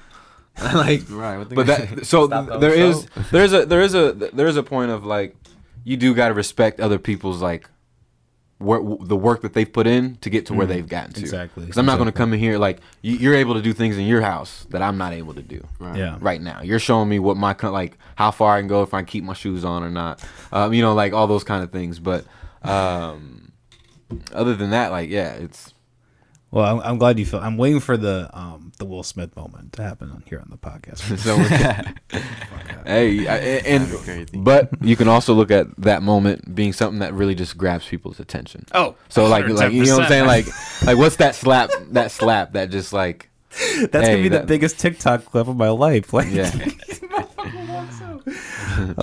[0.74, 3.22] like Right, but that so Stop there is show.
[3.32, 5.36] there's a there is a there is a point of like
[5.84, 7.70] you do got to respect other people's like
[8.60, 11.20] work, the work that they've put in to get to where they've gotten to.
[11.20, 11.24] Mm.
[11.24, 13.74] Exactly, Because I'm not going to come in here like you, you're able to do
[13.74, 15.65] things in your house that I'm not able to do.
[15.80, 15.98] Right.
[15.98, 16.17] Yeah.
[16.20, 19.00] Right now, you're showing me what my like how far I can go if I
[19.00, 20.24] can keep my shoes on or not.
[20.52, 22.00] Um, you know, like all those kind of things.
[22.00, 22.26] But
[22.63, 23.52] um,
[24.32, 25.74] other than that, like yeah, it's
[26.49, 27.39] Well, I'm, I'm glad you feel.
[27.41, 30.57] I'm waiting for the um the Will Smith moment to happen on here on the
[30.57, 31.17] podcast.
[31.19, 31.36] so.
[32.86, 36.99] hey, I, and That'd be but you can also look at that moment being something
[36.99, 38.65] that really just grabs people's attention.
[38.73, 40.25] oh, So like, like you know what I'm saying?
[40.25, 40.45] Like,
[40.86, 41.69] like what's that slap?
[41.89, 45.57] That slap that just like, that's hey, gonna be the that- biggest TikTok clip of
[45.57, 46.13] my life.
[46.13, 46.49] Like, yeah,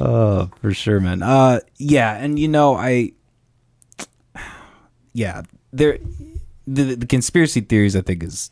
[0.00, 1.22] oh, for sure, man.
[1.22, 3.12] Uh, yeah, and you know, I,
[5.12, 5.98] yeah, there,
[6.66, 8.50] the the conspiracy theories I think is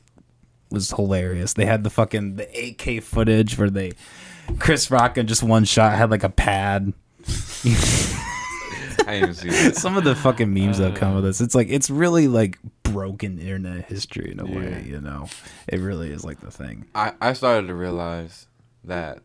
[0.71, 1.53] was hilarious.
[1.53, 3.93] They had the fucking the 8K footage where they
[4.59, 6.93] Chris Rock in just one shot had like a pad.
[9.05, 9.77] I didn't even see that.
[9.77, 11.29] Some of the fucking memes that come with uh.
[11.29, 14.85] this, it's like it's really like broken internet history in a way.
[14.87, 15.29] You know,
[15.69, 16.87] it really is like the thing.
[16.95, 18.47] I I started to realize
[18.85, 19.21] that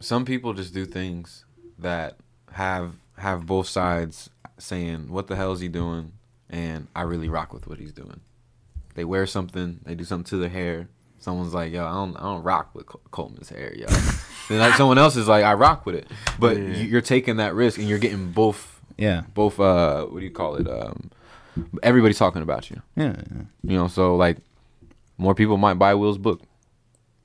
[0.00, 1.44] some people just do things
[1.78, 2.16] that
[2.52, 6.12] have have both sides saying, "What the hell is he doing?"
[6.50, 8.20] And I really rock with what he's doing.
[8.94, 10.88] They wear something, they do something to their hair.
[11.20, 13.86] Someone's like, "Yo, I don't, I don't rock with Col- Coleman's hair, yo."
[14.48, 16.06] then like someone else is like, "I rock with it,"
[16.38, 16.62] but Yeah.
[16.76, 19.58] you- you're taking that risk and you're getting both, Yeah, both.
[19.60, 20.68] Uh, what do you call it?
[20.68, 21.10] Um,
[21.82, 22.82] everybody's talking about you.
[22.96, 23.42] yeah, yeah.
[23.62, 24.38] You know, so like
[25.16, 26.40] more people might buy Will's book.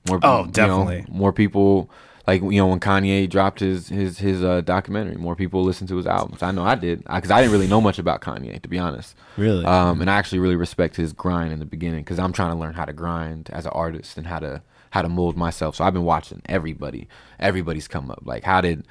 [0.10, 1.06] More, Oh, you know, definitely.
[1.10, 1.90] more people
[2.26, 5.98] like you know when Kanye dropped his his his uh, documentary, more people listened to
[5.98, 6.42] his albums.
[6.42, 9.16] I know I did because I, didn't really know much about Kanye to be honest.
[9.36, 9.66] Really?
[9.66, 12.58] Um, and I actually really respect his grind in the beginning because I'm trying to
[12.58, 15.76] learn how to grind as an artist and how to how to mold myself.
[15.76, 17.10] So I've been watching everybody,
[17.40, 18.22] everybody's come up.
[18.24, 18.86] Like how did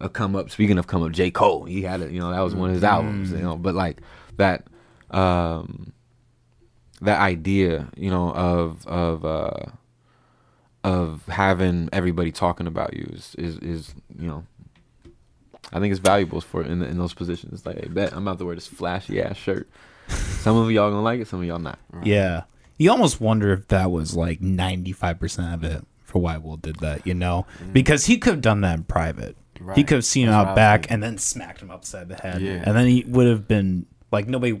[0.00, 0.50] a come up?
[0.50, 2.12] Speaking of come up, J Cole, he had it.
[2.12, 3.32] You know that was one of his albums.
[3.32, 4.00] You know, but like
[4.36, 4.66] that.
[5.10, 5.92] Um,
[7.02, 9.66] that idea, you know, of of uh,
[10.84, 14.44] of having everybody talking about you is is, is you know,
[15.72, 17.64] I think it's valuable for in in those positions.
[17.64, 19.68] Like, hey, bet I'm about to wear this flashy ass shirt.
[20.08, 21.78] Some of y'all gonna like it, some of y'all not.
[22.02, 22.42] Yeah.
[22.78, 27.06] You almost wonder if that was like 95% of it for why Will did that,
[27.06, 27.46] you know?
[27.58, 27.72] Mm-hmm.
[27.72, 29.36] Because he could have done that in private.
[29.60, 29.76] Right.
[29.76, 32.16] He could have seen him That's I out back and then smacked him upside the
[32.16, 32.42] head.
[32.42, 32.62] Yeah.
[32.66, 34.60] And then he would have been like nobody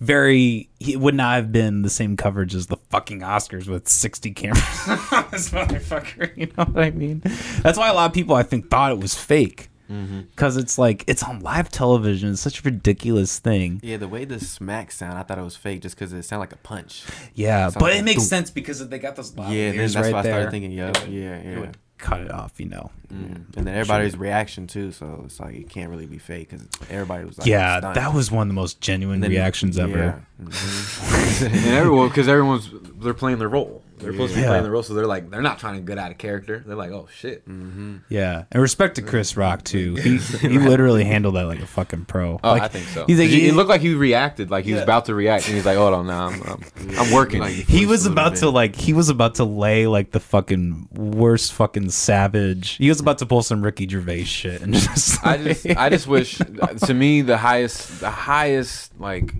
[0.00, 4.30] very he would not have been the same coverage as the fucking Oscars with 60
[4.32, 4.62] cameras
[5.12, 7.22] on this motherfucker, you know what I mean?
[7.62, 9.68] That's why a lot of people I think thought it was fake.
[9.90, 10.22] Mm-hmm.
[10.34, 13.80] Cuz it's like it's on live television, it's such a ridiculous thing.
[13.82, 16.40] Yeah, the way the smack sound, I thought it was fake just because it sounded
[16.40, 17.04] like a punch.
[17.34, 20.06] Yeah, Sounds but like it makes sense because they got those loud yeah, that's right
[20.12, 20.32] what I there.
[20.32, 20.72] started thinking.
[20.72, 21.60] Yeah, yeah, It yeah.
[21.60, 22.90] would cut it off, you know.
[23.08, 23.56] Mm.
[23.56, 27.24] And then everybody's reaction too, so it's like it can't really be fake because everybody
[27.24, 27.96] was like, yeah, stunned.
[27.96, 29.96] that was one of the most genuine then- reactions ever.
[30.38, 30.44] yeah.
[30.44, 31.42] Mhm.
[31.66, 33.82] and everyone, because everyone's they're playing their role.
[33.98, 34.48] They're supposed to be Yeah.
[34.48, 36.62] playing their role, so they're like they're not trying to get out of character.
[36.66, 37.48] They're like, oh shit.
[37.48, 37.96] Mm-hmm.
[38.08, 39.94] Yeah, and respect to Chris Rock too.
[40.06, 42.38] He he literally handled that like a fucking pro.
[42.44, 43.04] Oh, Like, I think so.
[43.06, 44.84] He's like, he, he, it looked like he reacted, like he was Yeah.
[44.84, 47.86] about to react, and he's like, "Hold on, now I'm, I'm, I'm working." Like, he
[47.86, 48.40] was about bit.
[48.40, 52.72] to like he was about to lay like the fucking worst fucking savage.
[52.76, 55.24] He was about to pull some Ricky Gervais shit and just.
[55.26, 56.38] I just, I just wish.
[56.38, 59.32] To me, the highest, the highest like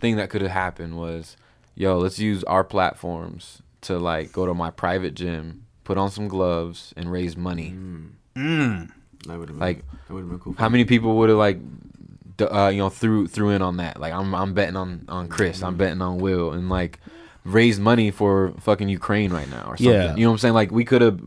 [0.00, 1.36] thing that could have happened was,
[1.74, 6.28] yo, let's use our platforms to like go to my private gym, put on some
[6.28, 7.74] gloves, and raise money.
[8.36, 8.90] Mm.
[9.26, 10.54] That would Like, that would have been cool.
[10.58, 11.58] How many people would have like,
[12.40, 13.98] uh, you know, threw threw in on that?
[14.00, 15.62] Like, I'm I'm betting on on Chris.
[15.62, 17.00] I'm betting on Will, and like
[17.44, 19.92] raise money for fucking Ukraine right now or something.
[19.92, 20.14] Yeah.
[20.16, 20.54] You know what I'm saying?
[20.54, 21.20] Like, we could have.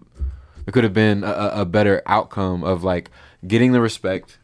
[0.67, 3.10] It could have been a, a- a better outcome of like
[3.48, 4.38] getting the respect,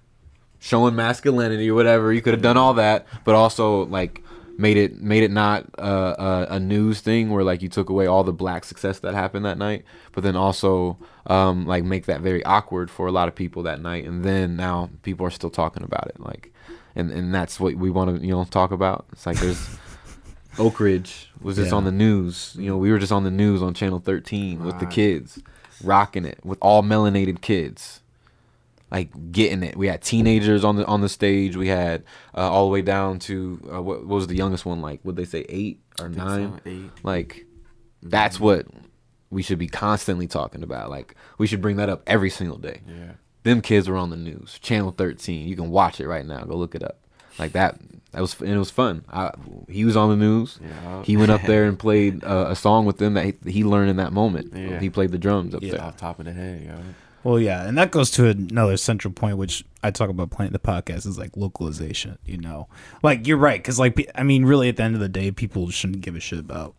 [0.58, 2.12] showing masculinity or whatever.
[2.12, 4.23] You could have done all that, but also like
[4.58, 8.06] made it made it not uh, a, a news thing where like you took away
[8.08, 12.22] all the black success that happened that night, but then also um, like make that
[12.22, 15.50] very awkward for a lot of people that night, and then now people are still
[15.50, 16.54] talking about it, like,
[16.96, 19.06] and and that's what we want to you know talk about.
[19.12, 19.68] It's like there's.
[20.58, 21.76] Oak Ridge was just Yeah.
[21.78, 22.56] on the news.
[22.58, 25.39] You know, we were just on the news on Channel 13 with the kids,
[25.84, 28.00] rocking it with all melanated kids,
[28.91, 29.76] like getting it.
[29.76, 31.56] We had teenagers on the on the stage.
[31.56, 32.04] We had
[32.36, 35.00] uh, all the way down to uh, what, what was the youngest one like?
[35.04, 36.62] Would they say eight or think so, nine?
[36.65, 36.91] eight.
[37.04, 37.45] Like
[38.02, 38.67] that's what
[39.30, 40.89] we should be constantly talking about.
[40.89, 42.82] Like we should bring that up every single day.
[42.88, 43.13] Yeah.
[43.43, 45.48] Them kids were on the news, Channel 13.
[45.48, 46.43] You can watch it right now.
[46.45, 47.00] Go look it up.
[47.38, 47.78] Like that.
[48.12, 49.04] That was and it was fun.
[49.12, 49.32] I,
[49.67, 50.58] he was on the news.
[50.63, 51.04] Yeah.
[51.04, 53.89] He went up there and played uh, a song with them that he, he learned
[53.89, 54.54] in that moment.
[54.56, 54.80] Yeah.
[54.80, 55.71] He played the drums up there.
[55.71, 55.78] Yeah.
[55.78, 55.86] there.
[55.86, 56.80] Off top of the head, yo.
[57.26, 60.60] Well, yeah, and that goes to another central point, which I talk about playing the
[60.60, 62.20] podcast is like localization.
[62.24, 62.68] You know,
[63.02, 65.72] like you're right, because like I mean, really, at the end of the day, people
[65.72, 66.76] shouldn't give a shit about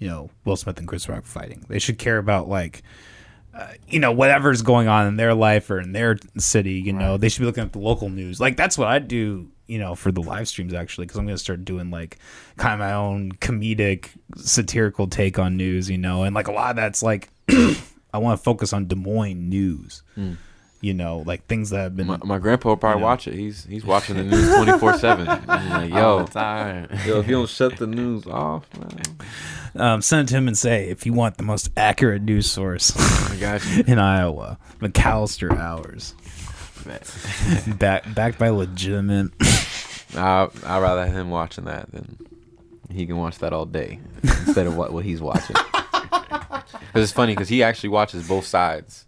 [0.00, 1.64] you know Will Smith and Chris Rock fighting.
[1.68, 2.82] They should care about like
[3.56, 6.72] uh, you know whatever's going on in their life or in their city.
[6.72, 8.40] You know, they should be looking at the local news.
[8.40, 9.48] Like that's what I do.
[9.68, 12.18] You know, for the live streams actually, because I'm gonna start doing like
[12.56, 15.88] kind of my own comedic, satirical take on news.
[15.88, 17.28] You know, and like a lot of that's like.
[18.14, 20.02] I want to focus on Des Moines news.
[20.80, 22.06] You know, like things that have been.
[22.06, 23.06] My, my grandpa will probably You know.
[23.06, 23.34] watch it.
[23.34, 25.26] He's he's watching the news 24 seven.
[25.46, 26.26] Like, yo,
[27.06, 29.16] yo, if you don't shut the news off, man.
[29.76, 32.92] um, send it to him and say if you want the most accurate news source
[33.32, 36.14] I got in Iowa, McAllister Hours,
[37.78, 39.30] back, backed by legitimate.
[40.14, 42.18] I I'd rather him watching that than
[42.90, 45.56] he can watch that all day instead of what what he's watching.
[46.80, 49.06] Because it's funny because he actually watches both sides,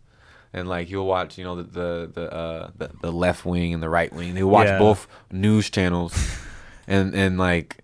[0.53, 3.83] and like he'll watch you know the the the uh, the, the left wing and
[3.83, 4.37] the right wing.
[4.37, 4.79] He'll watch Yeah.
[4.79, 6.15] both news channels,
[6.89, 7.79] and and like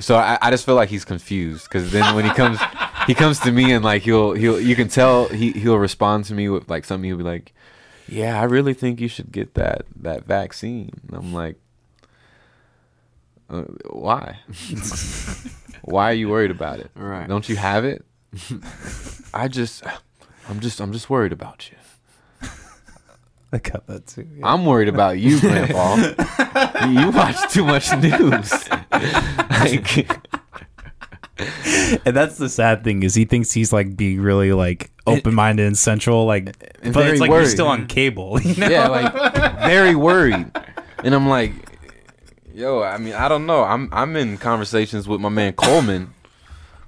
[0.00, 2.58] so I, I just feel like he's confused because then when he comes
[3.06, 6.34] he comes to me and like he'll he'll you can tell he he'll respond to
[6.34, 7.52] me with like something he'll be like,
[8.08, 10.90] yeah, I really think you should get that that vaccine.
[11.08, 11.56] And I'm like.
[13.50, 14.38] Uh, why?
[15.82, 16.90] why are you worried about it?
[16.94, 17.28] Right.
[17.28, 18.02] Don't you have it?
[19.34, 19.84] I just,
[20.48, 21.76] I'm just, I'm just worried about you.
[23.52, 24.26] I got that too.
[24.36, 24.52] yeah.
[24.52, 25.94] I'm worried about you, Grandpa.
[26.88, 28.68] you watch too much news.
[28.90, 30.08] like,
[32.04, 35.66] and that's the sad thing is he thinks he's like being really like open minded
[35.66, 38.40] and central, like, And but it's like you're still on cable.
[38.40, 38.68] You know?
[38.68, 39.12] yeah, like
[39.60, 40.50] very worried.
[41.04, 41.52] And I'm like,
[42.52, 43.62] yo, I mean, I don't know.
[43.62, 46.14] I'm, I'm in conversations with my man Coleman,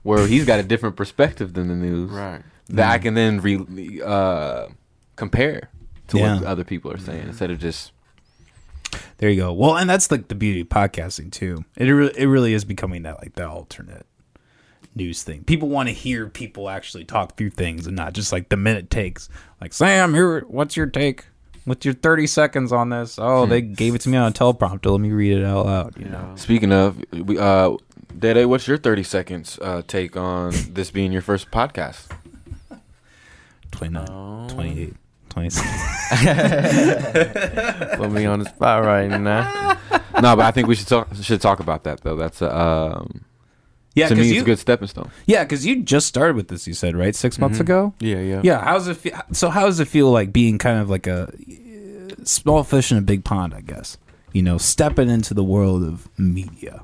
[0.07, 2.11] where he's got a different perspective than the news.
[2.11, 2.43] Right.
[2.69, 4.69] that I can then re, uh,
[5.17, 5.71] compare
[6.09, 7.93] to what other people are saying instead of just
[9.19, 9.53] There you go.
[9.53, 11.65] Well, and that's like the beauty of podcasting too.
[11.77, 14.07] It really, it really is becoming that like the alternate
[14.95, 15.45] news thing.
[15.45, 18.91] People want to hear people actually talk through things and not just like the minute
[18.91, 19.29] takes.
[19.61, 21.27] Like Sam, here, what's your take?
[21.67, 23.19] What's your thirty seconds on this?
[23.21, 24.91] Oh, they gave it to me on a teleprompter.
[24.91, 25.97] Let me read it out loud.
[25.99, 26.33] You know.
[26.37, 27.77] Speaking of, we uh,
[28.19, 32.07] Day Day, what's your thirty seconds uh, take on this being your first podcast?
[33.73, 34.47] 29, Oh.
[34.49, 34.95] 28,
[35.29, 35.67] 26.
[37.97, 39.77] Put me on the spot right now.
[40.15, 42.17] no, but I think we should talk should talk about that though.
[42.17, 43.25] That's a, um,
[43.97, 45.11] Yeah, to me because it's you, a good stepping stone.
[45.27, 46.67] yeah, because you just started with this.
[46.69, 47.63] You said right six months Mhm.
[47.63, 47.95] ago.
[47.99, 48.41] Yeah, yeah.
[48.45, 48.97] Yeah, how's it?
[48.99, 52.93] Fe- so how does it feel like being kind of like a uh, small fish
[52.93, 53.53] in a big pond?
[53.55, 53.99] I guess
[54.33, 56.83] you know, stepping into the world of media.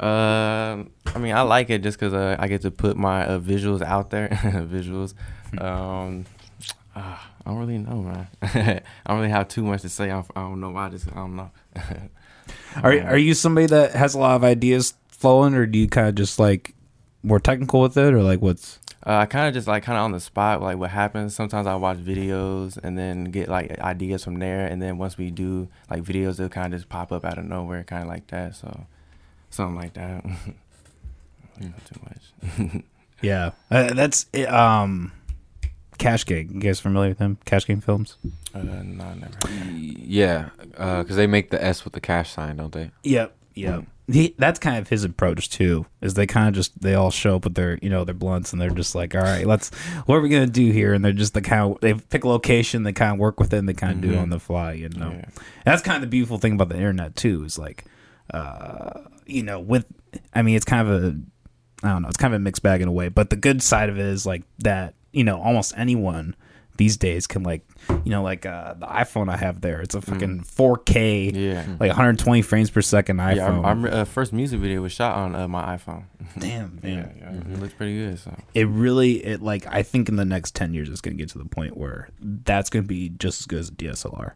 [0.00, 0.84] Uh,
[1.14, 3.82] I mean, I like it just because uh, I get to put my uh, visuals
[3.82, 4.28] out there.
[4.72, 5.12] visuals.
[5.60, 6.24] Um,
[6.96, 8.26] ah, I don't really know, man.
[8.42, 10.04] I don't really have too much to say.
[10.06, 10.76] I don't, I don't know.
[10.76, 11.50] I just I don't know.
[12.82, 16.08] Are are you somebody that has a lot of ideas flowing, or do you kind
[16.08, 16.74] of just like
[17.22, 18.78] more technical with it, or like what's?
[19.06, 21.34] Uh, I kind of just like kind of on the spot, like what happens.
[21.34, 25.30] Sometimes I watch videos and then get like ideas from there, and then once we
[25.30, 28.26] do like videos, they'll kind of just pop up out of nowhere, kind of like
[28.28, 28.54] that.
[28.56, 28.86] So
[29.50, 30.24] something like that.
[31.60, 32.82] Not too much.
[33.20, 35.10] Yeah, uh, that's it, um,
[35.98, 36.50] Cash Gang.
[36.54, 37.36] You guys familiar with him?
[37.44, 38.16] Cash Gang Films.
[38.54, 39.32] uh, no, never.
[39.44, 39.66] Heard.
[39.74, 42.92] Yeah, because they make the S with the cash sign, don't they?
[43.02, 43.84] Yep, yep.
[44.10, 45.84] He, that's kind of his approach too.
[46.00, 48.52] Is they kind of just they all show up with their you know their blunts
[48.52, 49.68] and they're just like, all right, let's
[50.06, 50.94] what are we gonna do here?
[50.94, 53.52] And they're just the kind of they pick a location, they kind of work with
[53.52, 54.22] it, and they kind of do it Mhm.
[54.22, 54.72] on the fly.
[54.72, 55.24] You know, Yeah.
[55.66, 57.44] that's kind of the beautiful thing about the internet too.
[57.44, 57.84] Is like,
[58.32, 59.84] uh, you know, with
[60.34, 61.16] I mean, it's kind of a
[61.86, 63.08] I don't know, it's kind of a mixed bag in a way.
[63.08, 66.34] But the good side of it is like that you know almost anyone
[66.78, 67.60] these days can like
[68.04, 69.80] you know like uh, the iPhone I have there.
[69.82, 71.64] It's a fucking 4K, Yeah.
[71.78, 73.36] like 120 frames per second iPhone.
[73.36, 76.04] Yeah, our, our uh, first music video was shot on uh, my iPhone.
[76.38, 77.16] Damn, Yeah, man.
[77.46, 78.18] yeah, it looks pretty good.
[78.18, 81.28] So It really it like I think in the next 10 years it's gonna get
[81.30, 84.32] to the point where that's gonna be just as good as a DSLR.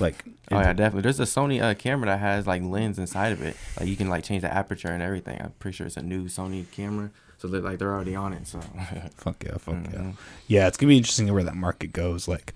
[0.00, 1.02] Like Oh yeah, definitely.
[1.02, 3.56] There's a Sony uh, camera that has like lens inside of it.
[3.78, 5.40] Like you can like change the aperture and everything.
[5.40, 8.46] I'm pretty sure it's a new Sony camera, so they're like they're already on it.
[8.46, 8.60] So
[9.16, 9.98] Fuck yeah, fuck yeah.
[9.98, 10.10] Mm-hmm.
[10.46, 12.28] Yeah, it's gonna be interesting where that market goes.
[12.28, 12.52] Like,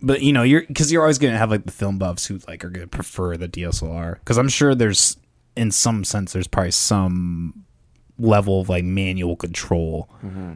[0.00, 2.64] but you know, you're because you're always gonna have like the film buffs who like
[2.64, 4.18] are gonna prefer the DSLR.
[4.18, 5.16] Because I'm sure there's,
[5.56, 7.64] in some sense, there's probably some
[8.18, 10.08] level of like manual control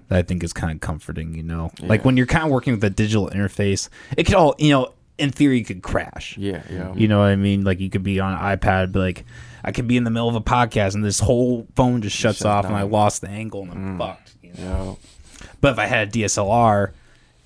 [0.09, 1.35] that I think is kind of comforting.
[1.35, 4.55] You know, like when you're kind of working with a digital interface, it could all
[4.59, 4.93] you know.
[5.19, 6.37] In theory, could crash.
[6.37, 6.93] yeah, yeah.
[6.95, 7.65] You know what I mean?
[7.65, 9.25] Like you could be on an iPad, but like
[9.67, 12.39] I could be in the middle of a podcast and this whole phone just shuts
[12.39, 14.35] Shuts off and I lost the angle and I'm fucked.
[14.43, 14.99] You know?
[15.41, 15.47] Yeah.
[15.61, 16.93] But if I had a DSLR,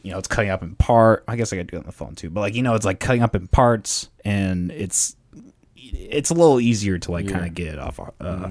[0.02, 1.24] you know, it's cutting up in part.
[1.26, 2.28] I guess I could do it on the phone too.
[2.30, 5.16] But like, you know, it's like cutting up in parts, and it's
[5.76, 7.32] it's a little easier to like Yeah.
[7.32, 8.50] kind of get it off a, uh,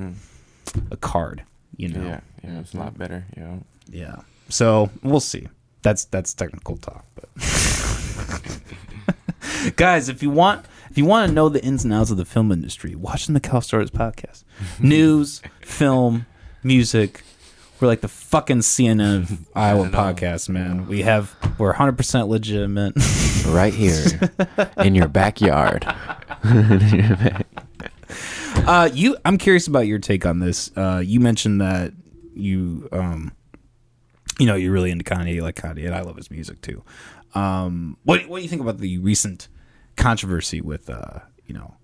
[0.92, 1.44] a card.
[1.78, 3.24] You know, Yeah, yeah, it's a lot better.
[3.38, 3.56] Yeah.
[3.90, 4.16] yeah.
[4.50, 5.48] So we'll see.
[5.84, 7.30] That's that's technical talk, but
[9.76, 10.66] guys, if you want
[11.00, 13.62] you want to know the ins and outs of the film industry, watching the Cal
[13.62, 14.44] Stars podcast,
[14.82, 16.26] news, film,
[16.62, 17.24] music.
[17.80, 20.88] We're like the fucking CNN of Iowa podcast, man.
[20.88, 22.96] We have we're 100 percent legitimate.
[23.48, 24.06] right here
[24.80, 25.86] in your backyard.
[28.68, 30.70] Uh, you, I'm curious about your take on this.
[30.76, 31.94] Uh, you mentioned that
[32.34, 33.32] you, um,
[34.38, 36.84] you know, you're really into Kanye, you like Kanye, and I love his music too.
[37.34, 39.48] Um, what what do you think about the recent
[40.00, 41.76] controversy with, uh, you know,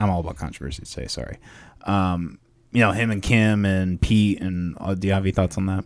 [0.00, 1.06] I'm all about controversy today.
[1.06, 1.38] Sorry,
[1.84, 2.38] um,
[2.72, 5.66] you know, him and Kim and Pete, and uh, do you have any thoughts on
[5.66, 5.84] that?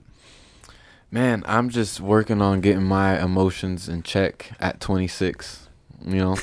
[1.11, 5.69] Man, I'm just working on getting my emotions in check at 26.
[6.07, 6.33] You know,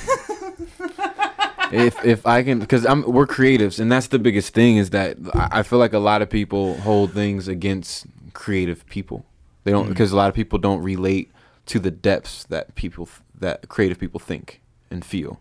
[1.72, 5.16] if if I can, because I'm we're creatives, and that's the biggest thing is that
[5.34, 9.24] I I feel like a lot of people hold things against creative people.
[9.64, 11.30] They don't because a lot of people don't relate
[11.66, 13.08] to the depths that people
[13.38, 14.60] that creative people think
[14.90, 15.40] and feel.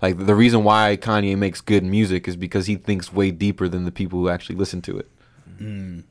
[0.00, 3.84] Like the reason why Kanye makes good music is because he thinks way deeper than
[3.84, 5.10] the people who actually listen to it.
[5.60, 6.04] Mm.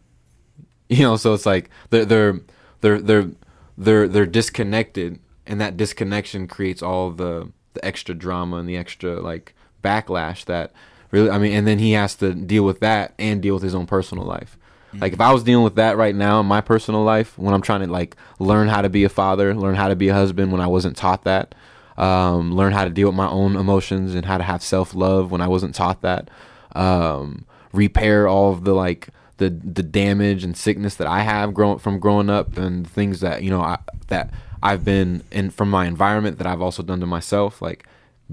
[0.89, 2.39] You know, so it's like they're they're
[2.81, 3.29] they're they're
[3.77, 9.19] they're they're disconnected, and that disconnection creates all the the extra drama and the extra
[9.21, 9.53] like
[9.83, 10.71] backlash that
[11.11, 11.29] really.
[11.29, 13.85] I mean, and then he has to deal with that and deal with his own
[13.85, 14.57] personal life.
[14.99, 17.61] Like if I was dealing with that right now in my personal life, when I'm
[17.61, 20.51] trying to like learn how to be a father, learn how to be a husband,
[20.51, 21.53] when I wasn't taught that,
[21.97, 25.31] um, learn how to deal with my own emotions and how to have self love
[25.31, 26.29] when I wasn't taught that,
[26.75, 31.79] um, repair all of the like the the damage and sickness that I have grown
[31.79, 34.31] from growing up and things that you know I, that
[34.61, 37.87] I've been in from my environment that I've also done to myself, like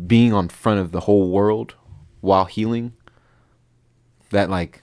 [0.06, 1.74] being on front of the whole world
[2.20, 2.92] while healing.
[4.30, 4.80] That like.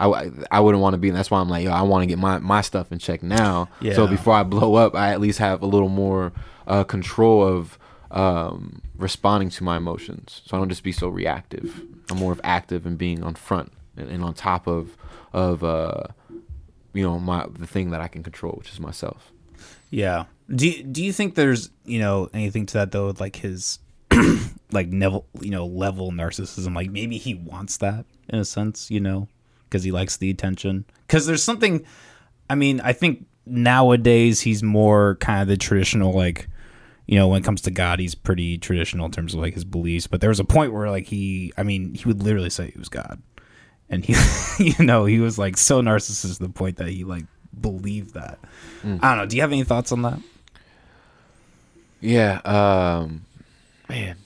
[0.00, 1.10] I, I wouldn't want to be.
[1.10, 3.68] That's why I'm like, yo, I want to get my, my stuff in check now.
[3.80, 3.94] Yeah.
[3.94, 6.32] So before I blow up, I at least have a little more
[6.68, 7.76] uh, control of
[8.10, 10.42] um, responding to my emotions.
[10.46, 11.82] So I don't just be so reactive.
[12.10, 14.96] I'm more of active and being on front and, and on top of
[15.32, 16.04] of uh,
[16.92, 19.32] you know my the thing that I can control, which is myself.
[19.90, 20.24] Yeah.
[20.54, 23.78] Do you, do you think there's you know anything to that though like his
[24.72, 29.00] like level you know level narcissism like maybe he wants that in a sense you
[29.00, 29.28] know
[29.64, 31.84] because he likes the attention because there's something
[32.48, 36.48] I mean I think nowadays he's more kind of the traditional like
[37.08, 39.64] you know when it comes to God he's pretty traditional in terms of like his
[39.64, 40.06] beliefs.
[40.06, 42.78] But there was a point where like he I mean he would literally say he
[42.78, 43.20] was God.
[43.90, 44.14] And he
[44.58, 47.24] you know he was like so narcissist to the point that he like
[47.60, 48.38] believed that.
[49.02, 49.26] I don't know.
[49.26, 50.20] Do you have any thoughts on that?
[52.00, 53.24] Yeah, um,
[53.88, 54.16] man,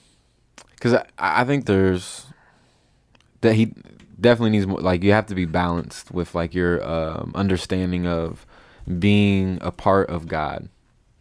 [0.74, 2.26] because I, I think there's
[3.41, 3.72] that he
[4.20, 4.80] definitely needs more.
[4.80, 8.47] Like you have to be balanced with like your um, understanding of
[8.99, 10.68] being a part of God,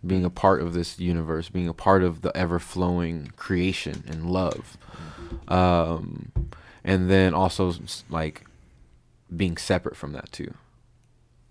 [0.05, 4.29] being a part of this universe, being a part of the ever flowing creation and
[4.29, 4.77] love,
[5.47, 6.31] um,
[6.83, 7.73] and then also
[8.09, 8.45] like
[9.35, 10.53] being separate from that too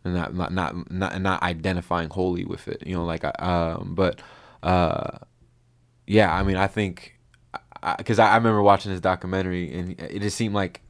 [0.04, 2.82] and not not not not, not identifying wholly with it.
[2.86, 4.20] You know, like I, um, but
[4.62, 5.18] uh,
[6.06, 7.18] yeah, I mean, I think
[7.98, 10.82] because I, I, remember watching this documentary and it just seemed like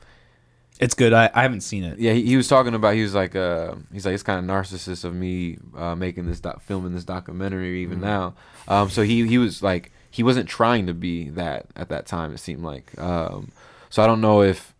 [0.80, 1.12] It's good.
[1.12, 1.98] I, I haven't seen it.
[1.98, 4.44] yeah, he, he was talking about he was like uh he's like it's kind of
[4.56, 8.34] narcissist of me uh, making this doc, filming this documentary even now.
[8.66, 12.32] Um, so he he was like he wasn't trying to be that at that time.
[12.32, 13.52] It seemed like um,
[13.90, 14.74] so I don't know if,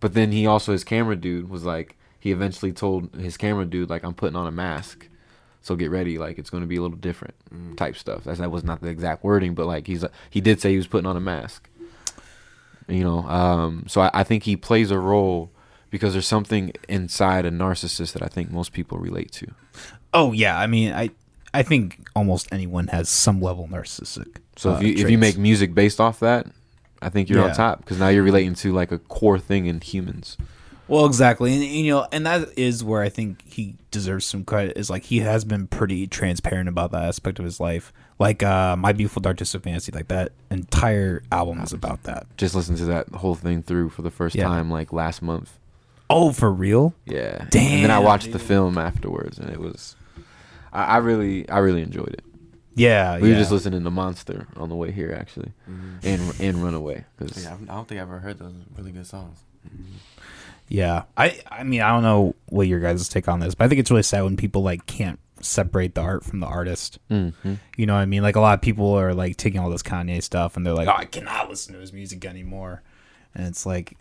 [0.00, 3.90] but then he also his camera dude was like he eventually told his camera dude
[3.90, 5.08] like I'm putting on a mask.
[5.60, 7.34] So get ready, like it's going to be a little different
[7.76, 8.24] type stuff.
[8.24, 10.86] That's, that was not the exact wording, but like he's he did say he was
[10.86, 11.68] putting on a mask.
[12.88, 15.50] You know, um, so I, I think he plays a role
[15.90, 19.46] because there's something inside a narcissist that I think most people relate to.
[20.14, 21.10] Oh yeah, I mean, I
[21.52, 24.36] I think almost anyone has some level narcissistic.
[24.56, 26.46] So uh, if you if you make music based off that,
[27.02, 27.48] I think you're Yeah.
[27.50, 30.36] on top because now you're relating to like a core thing in humans.
[30.88, 34.78] Well, exactly, and you know, and that is where I think he deserves some credit.
[34.78, 37.92] Is like he has been pretty transparent about that aspect of his life.
[38.18, 42.26] Like uh, my beautiful dark twisted fantasy, like that entire album is about that.
[42.36, 44.44] Just listen to that whole thing through for the first Yeah.
[44.44, 45.56] time like last month.
[46.10, 46.94] Oh, for real?
[47.04, 47.42] Yeah.
[47.42, 49.94] And then I Damn, watched the film afterwards, and it was.
[50.72, 52.24] I, I really, I really enjoyed it.
[52.74, 53.34] Yeah, We yeah.
[53.34, 55.52] were just listening to Monster on the way here, actually,
[56.02, 57.04] and and Runaway.
[57.18, 59.38] 'cause- Yeah, I don't think I've ever heard those really good songs.
[60.68, 63.68] Yeah, I I mean I don't know what your guys' take on this, but I
[63.68, 66.98] think it's really sad when people like can't separate the art from the artist.
[67.10, 67.58] Mhm.
[67.76, 68.22] You know what I mean?
[68.22, 70.88] Like a lot of people are like taking all this Kanye stuff and they're like,
[70.88, 72.82] "Oh, I cannot listen to his music anymore,"
[73.34, 73.96] and it's like.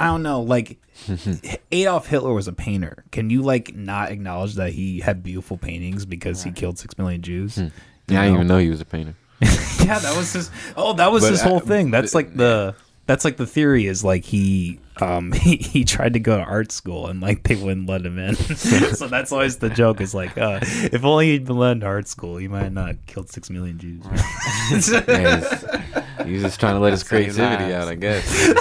[0.00, 0.40] I don't know.
[0.42, 0.78] Like
[1.70, 3.04] Adolf Hitler was a painter.
[3.12, 7.22] Can you like not acknowledge that he had beautiful paintings because he killed six million
[7.22, 7.56] Jews?
[7.58, 7.70] You
[8.08, 9.14] Yeah, I didn't even know he was a painter.
[9.40, 10.50] yeah, that was his.
[10.76, 11.92] Oh, that was But his I- whole thing.
[11.92, 12.74] That's like the.
[13.06, 16.70] That's like the theory is like he um he, he tried to go to art
[16.72, 18.34] school and like they wouldn't let him in.
[18.94, 22.08] so that's always the joke is like uh if only he'd been let into art
[22.08, 24.04] school he might have not killed six million Jews.
[24.04, 24.20] Yeah,
[24.68, 28.54] he's, he's just trying to let his creativity out, I guess.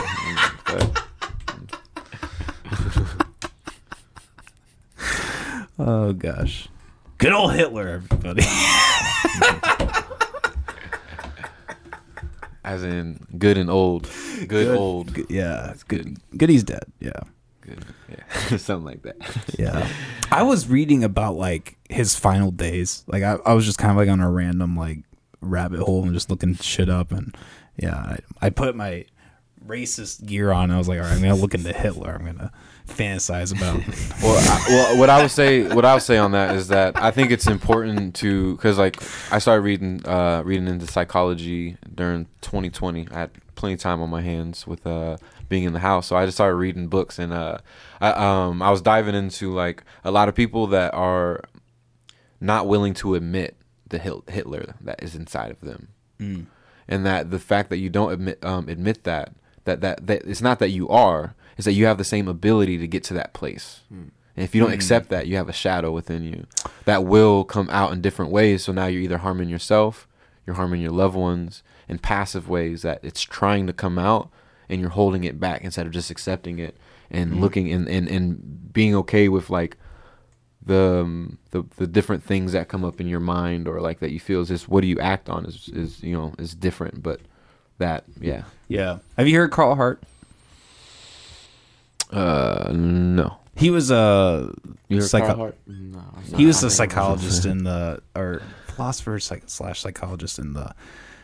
[5.80, 6.68] Oh gosh,
[7.18, 8.44] good old Hitler, everybody.
[12.64, 14.10] As in good and old,
[14.48, 16.06] good, old, Good- yeah, That's good.
[16.32, 16.38] good.
[16.40, 16.84] Good, he's dead.
[17.00, 17.20] Yeah.
[17.62, 19.18] good, yeah, something like that.
[19.60, 19.88] Yeah.
[20.32, 23.04] I was reading about like his final days.
[23.08, 25.00] Like I, I was just kind of like on a random like
[25.42, 27.36] rabbit hole and just looking shit up and
[27.78, 29.06] yeah, I, I put my
[29.66, 30.72] racist gear on.
[30.72, 32.12] I was like, all right, I'm gonna look into Hitler.
[32.20, 32.52] I'm gonna
[32.94, 33.76] fantasize about.
[34.22, 36.96] well, I, well, what I would say, what I would say on that is that
[36.98, 42.26] I think it's important to, because like I started reading, uh, reading into psychology during
[42.42, 43.08] 2020.
[43.12, 45.18] I had plenty of time on my hands with uh
[45.50, 47.58] being in the house, so I just started reading books, and uh,
[48.02, 51.42] I um I was diving into like a lot of people that are
[52.40, 53.56] not willing to admit
[53.90, 55.90] the Hitler that is inside of them
[56.88, 59.34] and that the fact that you don't admit um, admit that
[59.66, 62.78] that that that it's not that you are is that you have the same ability
[62.78, 63.82] to get to that place.
[63.90, 64.10] Hmm.
[64.36, 64.76] And if you don't hmm.
[64.76, 66.46] accept that, you have a shadow within you
[66.86, 68.64] that will come out in different ways.
[68.64, 70.08] So now you're either harming yourself,
[70.46, 74.30] you're harming your loved ones in passive ways that it's trying to come out
[74.70, 76.78] and you're holding it back instead of just accepting it
[77.12, 77.40] and hmm.
[77.40, 79.78] looking and, and, and being okay with like
[80.66, 84.12] the, um, the the different things that come up in your mind or like that
[84.12, 87.04] you feel is just what do you act on is is you know is different
[87.04, 87.20] but
[87.80, 89.00] that yeah yeah.
[89.18, 90.02] Have you heard Carl Hart?
[92.12, 93.38] Uh no.
[93.56, 94.52] He was a
[94.88, 96.04] you heard psycho- No,
[96.38, 100.74] he was a psychologist in the or philosopher psych, slash psychologist in the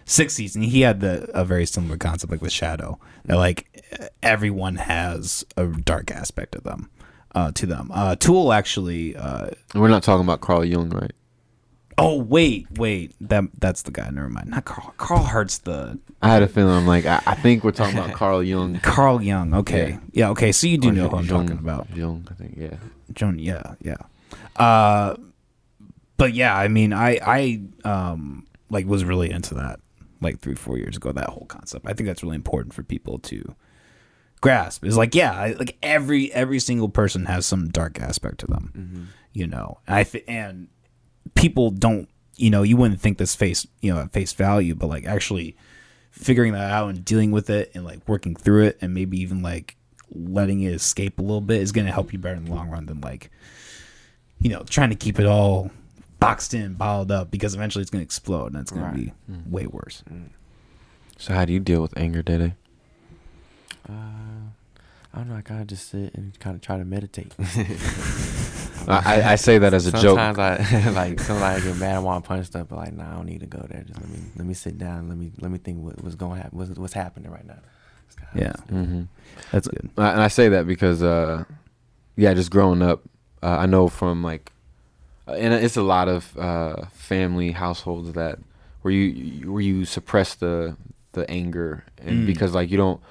[0.05, 3.83] 60s and he had the a very similar concept like with shadow that like
[4.23, 6.89] everyone has a dark aspect of them
[7.35, 7.91] uh to them.
[7.93, 11.11] Uh tool actually uh we're not talking about Carl Jung right
[11.99, 16.29] oh wait wait that that's the guy never mind not carl carl hart's the I
[16.29, 19.53] had a feeling I'm like I, I think we're talking about Carl Jung Carl Jung
[19.53, 19.99] okay Yeah.
[20.13, 22.55] yeah, okay so you do Or know who i'm Jung- talking about Jung I think
[22.57, 22.75] yeah
[23.13, 23.95] Joan, yeah, yeah.
[24.55, 25.15] Uh,
[26.17, 29.79] but yeah, I mean, I, I, um, like was really into that
[30.21, 31.11] like three, four years ago.
[31.11, 31.87] That whole concept.
[31.87, 33.55] I think that's really important for people to
[34.41, 34.85] grasp.
[34.85, 39.09] Is like, yeah, I- like every every single person has some dark aspect to them.
[39.33, 40.67] You know, I th- and
[41.35, 42.07] people don't.
[42.35, 45.57] You know, you wouldn't think this face, you know, at face value, but like actually
[46.11, 49.41] figuring that out and dealing with it and like working through it and maybe even
[49.41, 49.75] like
[50.15, 52.69] letting it escape a little bit is going to help you better in the long
[52.69, 53.29] run than like
[54.39, 55.69] you know trying to keep it all
[56.19, 58.93] boxed in bottled up because eventually it's going to explode and it's going Right.
[58.95, 59.13] to be
[59.49, 60.01] way worse
[61.17, 62.53] so how do you deal with anger Day Day?
[63.87, 63.91] Uh,
[65.13, 65.35] I don't know.
[65.35, 67.33] I kind of just sit and kind of try to meditate.
[68.89, 71.95] I, I- I say that as a joke sometimes I like sometimes I get mad.
[71.95, 73.83] I want to punch stuff, but like, nah, I don't need to go there.
[73.83, 75.07] Just let me let me sit down.
[75.09, 76.57] Let me let me think what, what's going happen.
[76.57, 77.59] What's, what's happening right now.
[78.35, 79.03] Yeah mm-hmm.
[79.51, 81.45] that's good I- and I say that because, uh,
[82.15, 83.01] yeah, just growing up,
[83.41, 84.51] uh, I know from like,
[85.27, 88.39] uh, and it's a lot of uh, family households that
[88.81, 90.75] where you- you where you suppress the
[91.13, 92.25] the anger, and Mm.
[92.27, 93.01] because like you don't,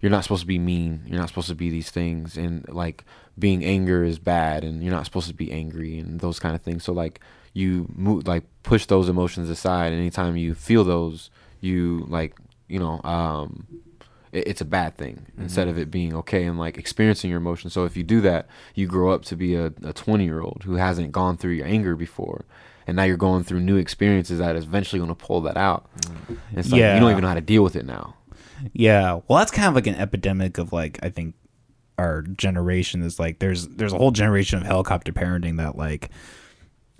[0.00, 3.04] you're not supposed to be mean, you're not supposed to be these things, and like
[3.38, 6.62] being anger is bad, and you're not supposed to be angry, and those kind of
[6.62, 6.84] things.
[6.84, 7.20] So like
[7.52, 9.92] you move like push those emotions aside.
[9.92, 11.30] And Anytime you feel those,
[11.60, 12.36] you like
[12.68, 13.66] you know um,
[14.32, 17.72] it, it's a bad thing instead of it being okay and like experiencing your emotions.
[17.72, 20.62] So if you do that, you grow up to be a, a 20 year old
[20.64, 22.44] who hasn't gone through your anger before.
[22.86, 25.90] And now you're going through new experiences that is eventually going to pull that out.
[26.28, 28.14] And it's like you don't even know how to deal with it now.
[28.72, 29.20] Yeah.
[29.28, 31.34] Well, that's kind of like an epidemic of like I think
[31.98, 36.10] our generation is like there's there's a whole generation of helicopter parenting that like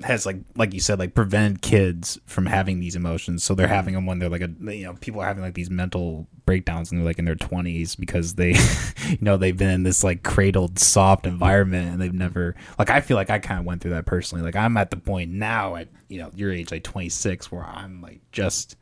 [0.02, 3.94] has like like you said like prevented kids from having these emotions so they're having
[3.94, 7.00] them when they're like a you know people are having like these mental breakdowns and
[7.00, 8.50] they're like in their 20s because they
[9.08, 13.00] you know they've been in this like cradled soft environment and they've never like I
[13.00, 15.74] feel like I kind of went through that personally like I'm at the point now
[15.74, 18.76] at you know your age like 26 where I'm like just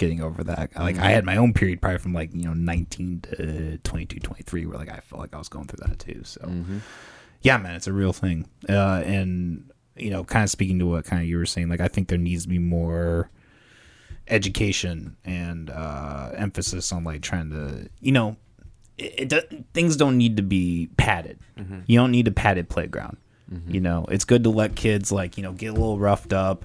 [0.00, 0.70] getting over that.
[0.76, 4.66] Like I had my own period probably from like you know 19 to 22 23
[4.66, 6.40] where like I felt like I was going through that too so.
[7.42, 8.48] Yeah man it's a real thing.
[8.68, 11.80] Uh and you know kind of speaking to what kind of you were saying like
[11.80, 13.28] i think there needs to be more
[14.28, 18.36] education and uh emphasis on like trying to you know
[18.96, 21.38] it, it things don't need to be padded.
[21.86, 23.16] You don't need a padded playground.
[23.66, 26.64] You know it's good to let kids like you know get a little roughed up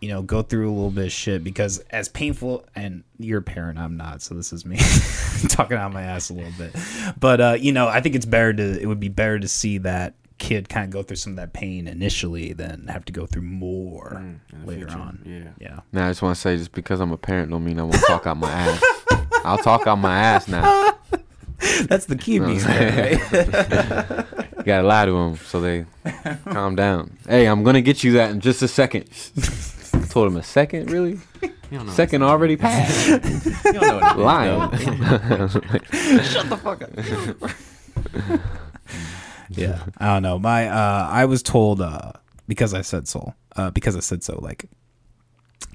[0.00, 3.42] you know go through a little bit of shit because as painful and you're a
[3.42, 4.78] parent i'm not so this is me
[5.48, 6.74] talking out my ass a little bit
[7.18, 9.78] but uh you know i think it's better to it would be better to see
[9.78, 13.26] that kid kind of go through some of that pain initially than have to go
[13.26, 14.98] through more in the later future.
[15.00, 15.48] on Yeah.
[15.58, 17.82] yeah Now I just want to say, just because I'm a parent, don't mean I
[17.82, 18.84] won't talk out my ass.
[19.44, 20.96] I'll talk out my ass now.
[21.86, 24.44] that's the key You know being what I'm there, right?
[24.58, 25.86] You gotta lie to them so they
[26.50, 27.16] calm down.
[27.28, 29.06] Hey, I'm gonna get you that in just a second.
[29.94, 31.18] I told him a second, really?
[31.70, 33.10] Know Second already passed.
[33.10, 33.24] what
[33.66, 36.22] you don't know what it is, Lying.
[36.24, 36.90] shut the fuck up
[39.50, 42.12] yeah i don't know my uh i was told uh
[42.46, 44.64] because i said so uh because i said so like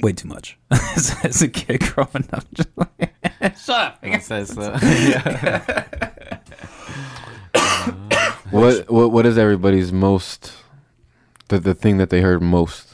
[0.02, 3.14] way too much as, as a kid growing up just like,
[3.56, 4.10] shut up though.
[4.10, 4.74] It says so.
[4.82, 5.86] yeah.
[8.50, 10.54] what what what is everybody's most
[11.50, 12.93] the the thing that they heard most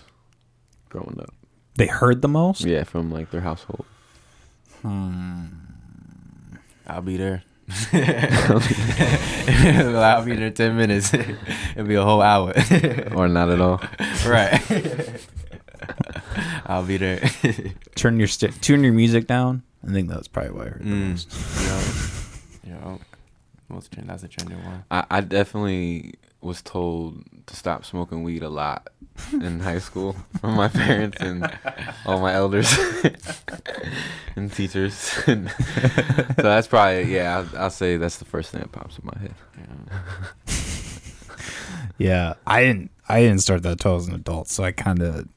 [0.89, 1.33] growing up?
[1.75, 3.85] they heard the most Yeah, from like their household.
[4.81, 5.45] Hmm.
[6.87, 7.43] I'll be there.
[7.93, 8.59] I'll
[10.25, 11.13] be there ten minutes.
[11.13, 12.53] It'll be a whole hour.
[13.15, 13.81] Or not at all.
[14.25, 14.61] right.
[16.65, 17.21] I'll be there.
[17.95, 20.89] turn your st- turn your music down i think that's probably why i heard the
[20.89, 21.09] Mm.
[21.11, 21.33] most
[22.67, 22.73] yeah.
[22.75, 22.97] Yeah.
[23.69, 24.09] Most trend.
[24.09, 24.83] That's a trending one.
[24.91, 28.87] I, I definitely was told to stop smoking weed a lot
[29.33, 31.45] in high school from my parents and
[32.05, 32.73] all my elders
[34.35, 34.93] and teachers.
[35.25, 35.35] so
[36.37, 37.37] that's probably yeah.
[37.53, 39.35] I'll, I'll say that's the first thing that pops in my head.
[39.57, 39.99] Yeah.
[41.97, 42.91] Yeah, I didn't.
[43.09, 45.27] I didn't start that until I was an adult, so I kind of,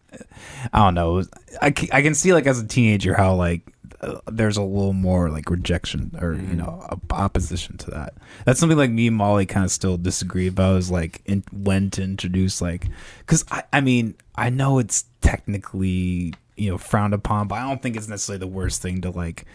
[0.73, 1.11] I don't know.
[1.11, 1.31] I, was-
[1.61, 3.63] I c- I can see like as a teenager how like
[4.03, 8.15] uh, there's a little more like rejection or you know op- opposition to that.
[8.45, 11.91] That's something like me and Molly kind of still disagree about is like in, when
[11.91, 12.89] to introduce like
[13.19, 17.81] because I I mean I know it's technically you know frowned upon, but I don't
[17.81, 19.47] think it's necessarily the worst thing to like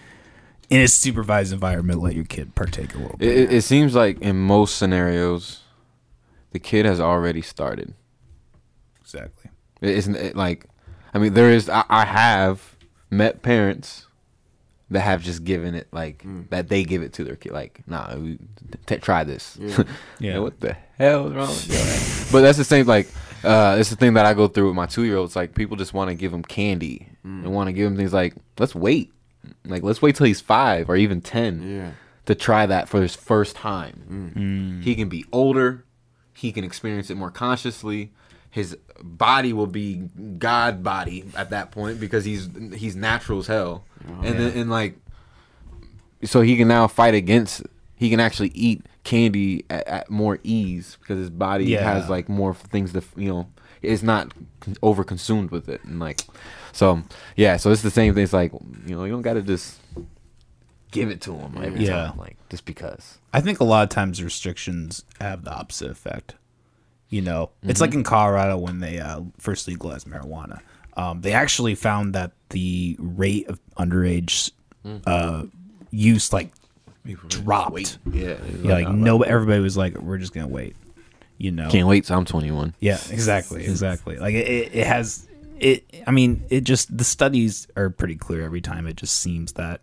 [0.69, 3.27] in a supervised environment let your kid partake a little bit.
[3.27, 5.61] It, it, it seems like in most scenarios,
[6.51, 7.93] the kid has already started.
[9.01, 9.51] exactly.
[9.81, 10.65] It isn't it like,
[11.13, 11.69] I mean, there is.
[11.69, 12.75] I, I have
[13.09, 14.06] met parents
[14.89, 16.49] that have just given it like mm.
[16.49, 16.69] that.
[16.69, 17.51] They give it to their kid.
[17.51, 18.39] Like, nah, we,
[18.85, 19.57] t- try this.
[19.59, 19.83] Yeah.
[20.19, 20.33] Yeah.
[20.33, 22.31] Like, what the hell is wrong with your?
[22.31, 22.85] But that's the same.
[22.88, 23.07] Like,
[23.43, 25.35] uh, it's the thing that I go through with my two year olds.
[25.35, 28.33] Like, people just want to give him candy and want to give him things like,
[28.57, 29.11] let's wait.
[29.65, 31.91] Like, let's wait till he's five or even ten Yeah.
[32.25, 34.33] to try that for his first time.
[34.35, 34.43] Mm.
[34.79, 34.83] Mm.
[34.83, 35.85] He can be older.
[36.33, 38.11] He can experience it more consciously.
[38.49, 39.95] His body will be
[40.37, 44.69] God body at that point because he's he's natural as hell, oh, and then, and
[44.69, 44.97] like,
[46.23, 47.63] so he can now fight against.
[47.95, 51.81] He can actually eat candy at, at more ease because his body Yeah.
[51.83, 53.47] has like more things to you know.
[53.81, 54.33] It's not
[54.81, 56.21] over consumed with it and like,
[56.73, 57.03] so
[57.35, 57.57] yeah.
[57.57, 58.23] So it's the same thing.
[58.23, 58.51] It's like
[58.85, 59.79] you know you don't got to just
[60.91, 62.07] give it to him every Yeah.
[62.07, 63.19] time, like just because.
[63.33, 66.35] I think a lot of times restrictions have the opposite effect.
[67.09, 67.81] You know, it's Mm-hmm.
[67.81, 70.59] like in Colorado when they uh, first legalized marijuana.
[70.95, 74.51] Um, they actually found that the rate of underage
[74.85, 75.01] Mm.
[75.05, 75.43] uh,
[75.91, 76.51] use like
[77.27, 77.97] dropped.
[78.11, 80.75] Yeah, Yeah, like no, everybody was like, "We're just gonna wait."
[81.37, 82.73] You know, Can't wait till I'm 21.
[82.79, 84.17] yeah, exactly, exactly.
[84.17, 85.26] Like it, it, it has
[85.59, 86.03] it.
[86.05, 88.87] I mean, it just the studies are pretty clear every time.
[88.87, 89.81] It just seems that,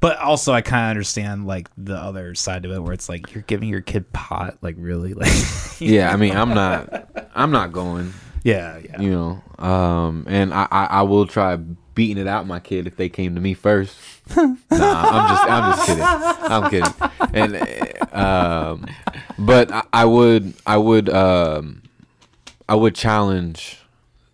[0.00, 3.34] but also I kind of understand like the other side of it where it's like
[3.34, 5.32] you're giving your kid pot, like really, like
[5.78, 8.12] Yeah, I mean, I'm not, I'm not going.
[8.42, 9.00] Yeah, yeah.
[9.00, 9.64] you know.
[9.64, 11.58] Um, and I, I, I will try
[11.94, 13.96] beating it out my kid if they came to me first.
[14.36, 16.04] nah, I'm just I'm just kidding.
[16.04, 16.94] I'm kidding.
[17.34, 18.86] And um,
[19.38, 21.82] but I, I would I would um,
[22.68, 23.78] I would challenge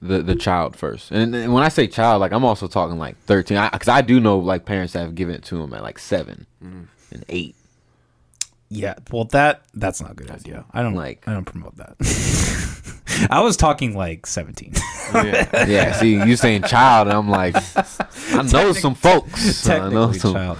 [0.01, 1.11] the the child first.
[1.11, 4.21] And, and when I say child, like I'm also talking like 13, because I, do
[4.21, 6.83] know like parents that have given it to them at like 7 mm-hmm.
[7.13, 7.55] and eight.
[8.71, 10.65] Yeah, well that that's not a good idea.
[10.73, 11.97] I don't Like- like I don't promote that.
[13.31, 14.75] I was talking like 17.
[14.75, 15.65] Yeah.
[15.69, 19.67] Yeah, see, you saying child, and I'm like, I know some folks.
[19.69, 20.35] I know Technically some.
[20.35, 20.59] child.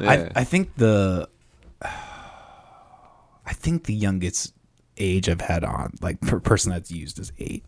[0.00, 0.10] Yeah.
[0.34, 1.28] I I think the
[3.46, 4.54] I think the youngest
[4.96, 7.64] age I've had on like per person that's used is 8.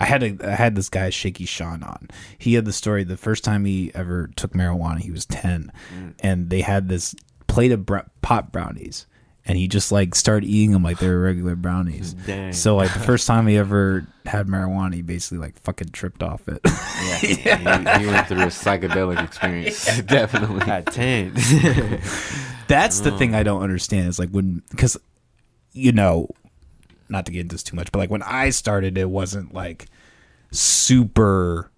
[0.00, 2.08] I had a I had this guy Shaky Sean on.
[2.38, 6.14] He had the story the first time he ever took marijuana, he was 10 mm.
[6.20, 7.14] and they had this
[7.46, 9.06] plate of br- pot brownies
[9.46, 12.14] and he just like started eating them like they were regular brownies.
[12.14, 12.52] Dang.
[12.52, 16.48] So like the first time he ever had marijuana, he basically like fucking tripped off
[16.48, 16.60] it.
[16.64, 17.18] yeah.
[17.20, 20.00] He, he went through a psychedelic experience.
[20.06, 20.62] Definitely.
[20.62, 21.34] At ten.
[22.66, 24.96] That's the thing I don't understand is like when because
[25.72, 26.28] you know,
[27.10, 29.86] not to get into this too much, but like when I started, it wasn't like
[30.50, 31.70] super.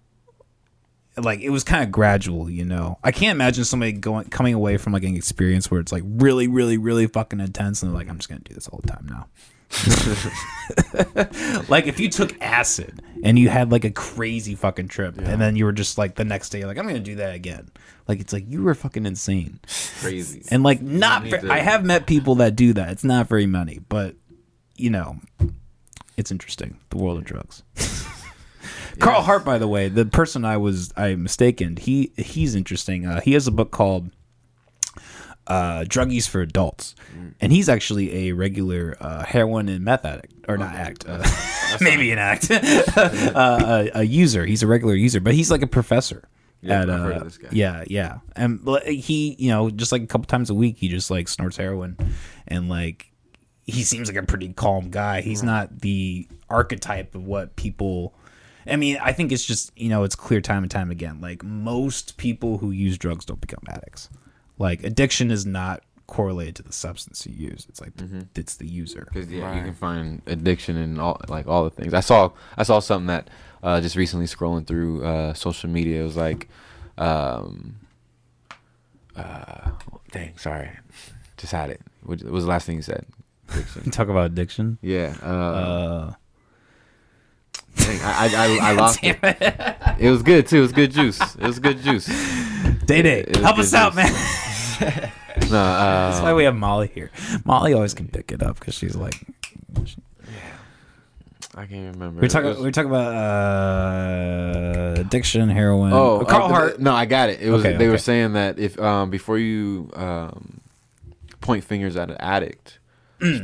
[1.15, 2.97] Like it was kind of gradual, you know.
[3.03, 6.47] I can't imagine somebody going coming away from like an experience where it's like really,
[6.47, 9.07] really, really fucking intense, and they're like, "I'm just gonna do this all the time
[9.07, 9.27] now."
[11.69, 15.55] like if you took acid and you had like a crazy fucking trip, and then
[15.55, 17.69] you were just like the next day, like, "I'm gonna do that again."
[18.07, 19.59] Like it's like you were fucking insane.
[20.01, 20.43] Crazy.
[20.51, 22.91] And like not ver- I have met people that do that.
[22.91, 24.15] It's not very many, but
[24.75, 25.17] you know,
[26.17, 26.77] it's interesting.
[26.89, 27.63] The world of drugs.
[28.99, 33.05] Carl Hart, by the way, the person I was I mistaken, he he's interesting.
[33.05, 34.11] Uh, he has a book called
[35.47, 36.95] uh, Druggies for Adults,
[37.41, 41.23] and he's actually a regular uh, heroin and meth addict, or not addict, uh,
[41.81, 44.45] maybe an act, uh, a, a user.
[44.45, 46.27] He's a regular user, but he's like a professor.
[46.61, 47.49] Yeah, at, uh, of this guy.
[47.51, 51.11] Yeah, yeah, and he, you know, just like a couple times a week, he just
[51.11, 51.97] like snorts heroin,
[52.47, 53.11] and like
[53.65, 55.21] he seems like a pretty calm guy.
[55.21, 58.13] He's not the archetype of what people.
[58.65, 61.21] I mean, I think it's just you know it's clear time and time again.
[61.21, 64.09] Like most people who use drugs don't become addicts.
[64.57, 67.65] Like addiction is not correlated to the substance you use.
[67.69, 67.93] It's like
[68.35, 69.07] it's the user.
[69.11, 71.93] Because yeah, you can find addiction in all like all the things.
[71.93, 73.29] I saw I saw something that
[73.61, 76.01] uh, just recently scrolling through uh, social media.
[76.01, 76.49] It was like,
[76.97, 77.75] um,
[79.15, 79.71] uh,
[80.11, 80.69] dang, sorry,
[81.37, 81.81] just had it.
[82.03, 83.05] What what was the last thing you said?
[83.49, 83.91] Addiction.
[83.91, 84.77] Talk about addiction.
[84.81, 85.15] Yeah.
[85.21, 86.13] Uh, Uh,
[87.77, 89.17] dang, I, I, I, I lost it.
[89.99, 90.59] It was good too.
[90.59, 91.19] It was good juice.
[91.35, 92.05] It was good juice.
[92.85, 94.11] Day Day, help us out, man.
[95.49, 97.09] No, uh, That's why we have Molly here.
[97.43, 99.15] Molly always can pick it up because she's like
[101.55, 102.21] I can't remember.
[102.21, 102.49] we're talking.
[102.49, 105.91] was- We're talking about uh, addiction, heroin.
[105.93, 106.79] Oh, Carl uh, Hart.
[106.79, 107.41] No, I got it.
[107.41, 110.61] It was Okay, they were saying that if um before you um
[111.41, 112.79] point fingers at an addict,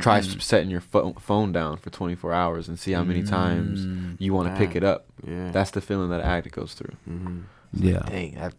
[0.00, 4.16] try setting your pho- phone down for 24 hours and see how many times Mm.
[4.18, 5.06] you want to pick it up.
[5.26, 5.50] yeah.
[5.50, 6.94] That's the feeling that an addict goes through.
[7.08, 7.40] mm-hmm.
[7.72, 8.00] Yeah.
[8.06, 8.54] Dang, that,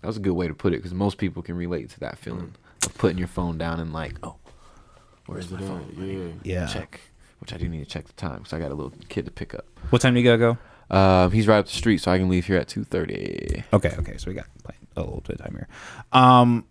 [0.00, 2.18] that was a good way to put it because most people can relate to that
[2.18, 2.52] feeling
[2.84, 4.36] of putting your phone down and like, oh,
[5.26, 5.88] where's my Where's it phone?
[5.90, 5.98] at?
[6.36, 6.66] Let Yeah.
[6.66, 7.00] Check.
[7.40, 9.30] Which I do need to check the time because I got a little kid to
[9.30, 9.64] pick up.
[9.90, 10.58] What time do you gotta go?
[10.94, 13.62] Um, he's right up the street, so I can leave here at 2:30.
[13.72, 14.46] Okay, okay, so we got
[14.96, 15.68] a little bit of time here.
[16.12, 16.64] Um,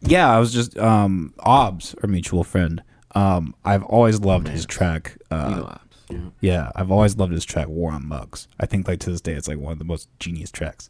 [0.00, 2.82] yeah, I was just um, Obs, our mutual friend.
[3.14, 5.16] Um, I've always loved his track.
[5.30, 5.84] Uh, You know, Ops.
[6.10, 6.18] Yeah.
[6.40, 9.32] yeah, I've always loved his track "War on Mugs." I think like to this day,
[9.34, 10.88] it's like one of the most genius tracks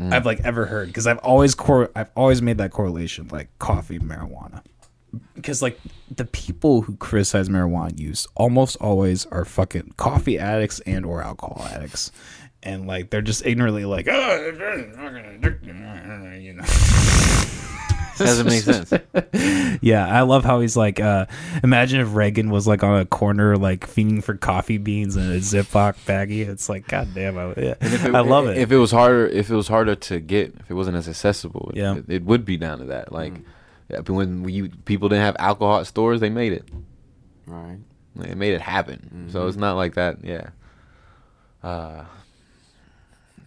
[0.00, 3.98] I've like ever heard because I've always cor- I've always made that correlation like coffee,
[3.98, 4.62] marijuana.
[5.34, 5.78] Because like
[6.14, 11.64] the people who criticize marijuana use almost always are fucking coffee addicts and or alcohol
[11.72, 12.10] addicts,
[12.62, 14.52] and like they're just ignorantly like, oh,
[16.38, 16.64] you know.
[18.18, 18.92] doesn't make sense.
[19.82, 21.26] Yeah, I love how he's like, uh,
[21.62, 25.34] imagine if Reagan was like on a corner, like feeding for coffee beans in a
[25.36, 26.48] Ziploc baggie.
[26.48, 27.74] It's like, god damn, I, yeah.
[27.82, 28.56] I love it.
[28.56, 31.70] If it was harder, if it was harder to get, if it wasn't as accessible,
[31.74, 31.94] it, Yeah.
[31.94, 31.98] Mm.
[31.98, 33.12] it, it would be down to that.
[33.12, 33.34] Like,
[33.90, 36.64] yeah, but when you people didn't have alcohol at stores, they made it.
[37.46, 37.78] Right.
[38.16, 39.28] They made it happen.
[39.30, 39.48] So Mm-hmm.
[39.48, 40.24] it's not like that.
[40.24, 40.48] Yeah.
[41.62, 42.04] Uh,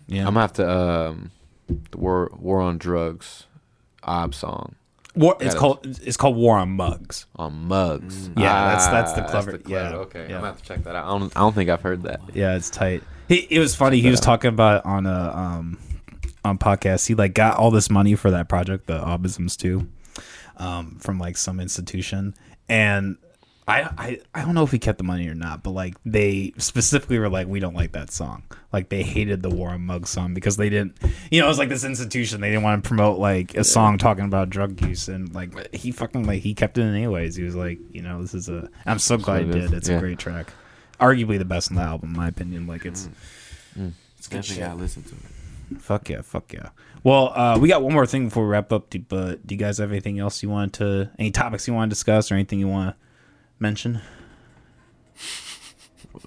[0.08, 0.20] yeah.
[0.28, 1.32] I'm gonna have to um,
[1.68, 3.46] the war war on drugs,
[4.04, 4.76] ob song
[5.16, 7.26] War, it's Gotta- called it's called War on Mugs.
[7.36, 8.30] on mugs.
[8.38, 10.26] Yeah, that's- that's the Ah, clever- yeah, Okay, yeah.
[10.26, 11.06] I'm gonna have to check that out.
[11.08, 12.22] I don't, I don't think I've heard that.
[12.34, 13.04] Yeah, it's tight.
[13.28, 14.00] He, it was funny.
[14.02, 15.78] He was talking about on a um
[16.46, 17.08] on podcast.
[17.08, 19.88] He like got all this money for that project, the Obisms too,
[20.58, 22.34] um, from like some institution,
[22.70, 23.18] and
[23.70, 26.54] I, I I don't know if he kept the money or not, but like they
[26.58, 28.44] specifically were like, we don't like that song.
[28.74, 30.98] Like they hated the War on Mugs song because they didn't,
[31.32, 32.42] you know, it was like this institution.
[32.42, 35.92] They didn't want to promote like a song talking about drug use, and like he
[35.92, 37.36] fucking like he kept it in anyways.
[37.36, 38.70] He was like, you know, this is a.
[38.86, 39.72] I'm so glad he did.
[39.74, 40.52] It's a great track,
[41.00, 42.66] arguably the best on the album, in my opinion.
[42.68, 43.08] Like it's.
[44.18, 45.82] It's definitely gotta listen to it.
[45.82, 46.70] Fuck yeah, fuck yeah.
[47.04, 48.90] Well, uh, we got one more thing before we wrap up.
[48.90, 51.90] do- But do you guys have anything else you wanted to, any topics you want
[51.90, 53.09] to discuss, or anything you want to
[53.60, 54.02] mention?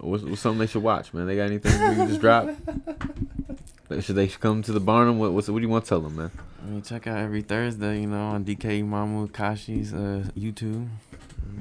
[0.01, 1.27] What's, what's something they should watch, man?
[1.27, 2.49] They got anything we can just drop?
[4.01, 5.19] Should they come to the Barnum?
[5.19, 6.31] What, what's, what do you want to tell them, man?
[6.63, 10.89] I mean, check out every Thursday, you know, on DK Mamu Kashi's uh, YouTube.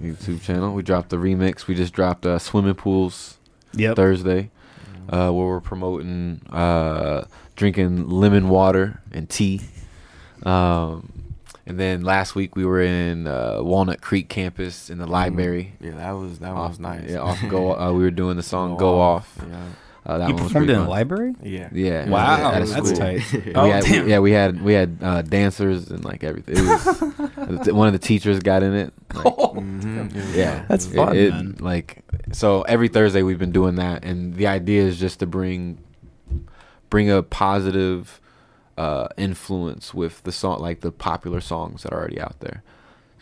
[0.01, 0.73] YouTube channel.
[0.73, 1.67] We dropped the remix.
[1.67, 3.37] We just dropped uh, swimming pools
[3.73, 3.95] Yep.
[3.95, 4.49] Thursday,
[5.09, 9.61] uh, where we're promoting uh, drinking lemon water and tea.
[10.43, 11.20] Um,
[11.65, 15.73] and then last week we were in uh, Walnut Creek campus in the library.
[15.79, 17.09] Yeah, that was that Off- was nice.
[17.09, 17.75] Yeah, off go.
[17.79, 19.57] Uh, we were doing the song "Go, Off." Yeah.
[20.03, 20.89] Uh, that you one was performed pretty in a fun.
[20.89, 21.35] library?
[21.43, 21.69] Yeah.
[21.71, 22.09] Yeah.
[22.09, 22.97] Wow, at a that's school.
[22.97, 23.21] tight.
[23.53, 24.09] Oh, we had, damn.
[24.09, 26.55] yeah, we had we had uh, dancers and like everything.
[26.57, 28.93] It was one of the teachers got in it.
[29.13, 29.25] Like.
[29.53, 30.65] It was yeah.
[30.67, 31.55] That's fun, It- it- man.
[31.59, 35.77] Like so, every Thursday we've been doing that, and the idea is just to bring
[36.89, 38.20] bring a positive
[38.81, 42.63] uh, influence with the song, like the popular songs that are already out there.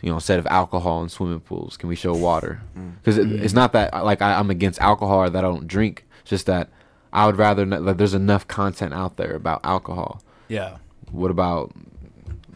[0.00, 2.62] You know, instead of alcohol and swimming pools, can we show water?
[2.74, 2.94] Mm.
[2.96, 6.06] Because it, it's not that like I, I'm against alcohol or that I don't drink.
[6.22, 6.70] It's just that
[7.12, 10.22] I would rather not, like there's enough content out there about alcohol.
[10.48, 10.78] Yeah.
[11.10, 11.72] What about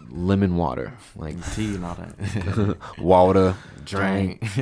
[0.08, 0.94] lemon water?
[1.14, 2.78] Like tea and all that.
[2.98, 4.40] water, drink,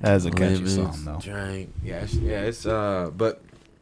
[0.00, 1.20] That is a catchy lemons, song, though.
[1.20, 1.72] Drink.
[1.82, 2.42] Yeah, it's, yeah.
[2.42, 3.40] It's uh, but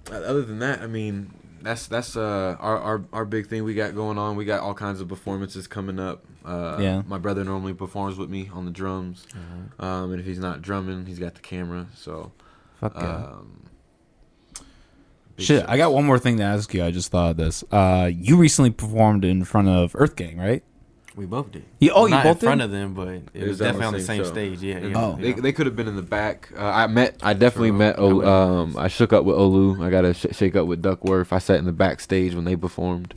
[0.09, 3.75] uh, other than that, I mean, that's that's uh our, our our big thing we
[3.75, 4.37] got going on.
[4.37, 6.25] We got all kinds of performances coming up.
[6.45, 7.03] Uh, Yeah.
[7.07, 9.27] My brother normally performs with me on the drums.
[9.35, 9.83] Mhm.
[9.85, 11.87] Um, and if he's not drumming, he's got the camera.
[11.95, 12.33] So,
[12.81, 13.03] Fuck yeah.
[13.17, 13.59] um,
[15.39, 15.65] Shit, shows.
[15.69, 16.85] I got one more thing to ask you.
[16.85, 17.65] I just thought of this.
[17.73, 20.63] Uh, you recently performed in front of Earthgang, right?
[21.15, 21.65] We both did.
[21.79, 22.65] You- oh, you Not both in front did?
[22.67, 24.31] of them, but it, was was definitely on the same same show.
[24.31, 24.63] stage.
[24.63, 24.93] Yeah, yeah.
[24.97, 25.17] Oh.
[25.21, 25.35] They, yeah.
[25.41, 26.51] they could have been in the back.
[26.57, 27.19] Uh, I met.
[27.23, 27.79] I definitely True.
[27.79, 27.99] met.
[27.99, 29.85] I O, um, I shook up with Olu.
[29.85, 31.33] I got to sh- shake up with Duckwrth.
[31.33, 33.13] I sat in the backstage when they performed,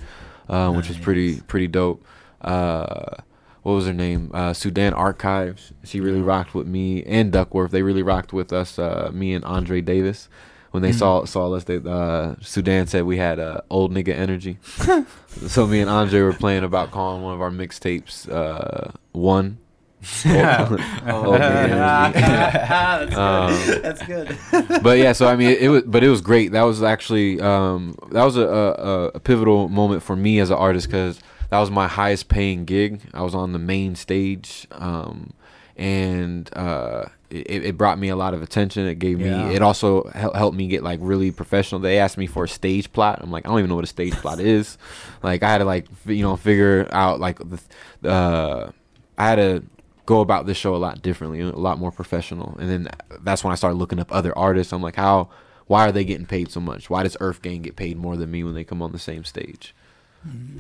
[0.50, 2.04] uh, which was pretty pretty dope.
[2.42, 3.16] Uh,
[3.64, 4.30] what was her name?
[4.34, 5.72] Uh, Sudan Archives.
[5.86, 7.70] She really rocked with me and Duckwrth.
[7.72, 8.78] They really rocked with us.
[8.78, 10.28] Uh, me and Andre Davis.
[10.76, 11.00] When they Mhm.
[11.00, 14.58] saw saw us, they uh, Sudan said we had uh, old nigga energy.
[15.48, 19.58] so me and Andre were playing about calling one of our mixtapes uh, one.
[20.26, 20.36] Old-
[21.10, 23.16] old nigga energy.
[23.16, 24.38] Um, That's good.
[24.84, 26.52] but yeah, so I mean, it, it was, but it was great.
[26.52, 30.58] That was actually, um, that was a, a, a pivotal moment for me as an
[30.58, 31.20] artist because
[31.50, 33.02] that was my highest paying gig.
[33.14, 35.32] I was on the main stage, um,
[35.76, 38.86] and uh, it, it brought me a lot of attention.
[38.88, 39.48] It gave Yeah.
[39.50, 41.80] me, it also hel- helped me get like really professional.
[41.82, 43.20] They asked me for a stage plot.
[43.22, 44.78] I'm like, I don't even know what a stage plot is.
[45.24, 48.72] Like, I had to like, f- you know, figure out like the, uh,
[49.18, 49.64] I had to
[50.06, 52.56] go about this show a lot differently, a lot more professional.
[52.60, 52.88] And then
[53.22, 54.72] that's when I started looking up other artists.
[54.72, 55.30] I'm like, how,
[55.68, 56.90] why are they getting paid so much?
[56.92, 59.74] Why does Earthgang get paid more than me when they come on the same stage?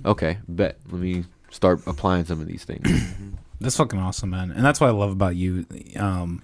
[0.05, 0.77] Okay, bet.
[0.91, 2.87] Let me start applying some of these things.
[3.61, 4.51] That's fucking awesome, man.
[4.51, 5.65] And that's what I love about you.
[5.95, 6.43] Um,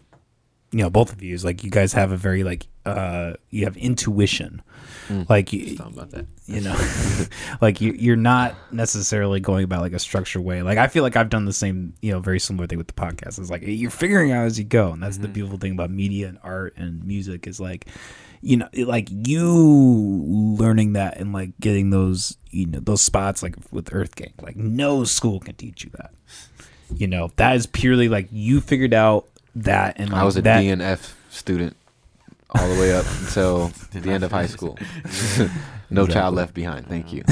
[0.72, 3.66] you know, both of you is like you guys have a very like uh, you
[3.66, 4.62] have intuition.
[5.08, 5.30] Mm.
[5.30, 6.26] Like you, about that.
[6.46, 6.76] you know
[7.62, 11.16] like you, you're not necessarily going about like a structured way like i feel like
[11.16, 13.92] i've done the same you know very similar thing with the podcast it's like you're
[13.92, 17.04] figuring out as you go and that's the beautiful thing about media and art and
[17.04, 17.88] music is like
[18.42, 19.52] you know like you
[20.58, 25.04] learning that and like getting those you know those spots like with Earthgang like no
[25.04, 26.12] school can teach you that
[26.96, 30.64] you know that is purely like you figured out that and I was a that,
[30.64, 31.76] DNF student
[32.52, 34.78] all the way up until the end of high school.
[35.90, 36.88] no child left behind.
[36.88, 37.24] Thank you.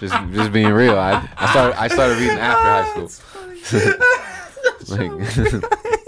[0.00, 0.98] just, just being real.
[0.98, 3.10] I, I started, I started reading after high school.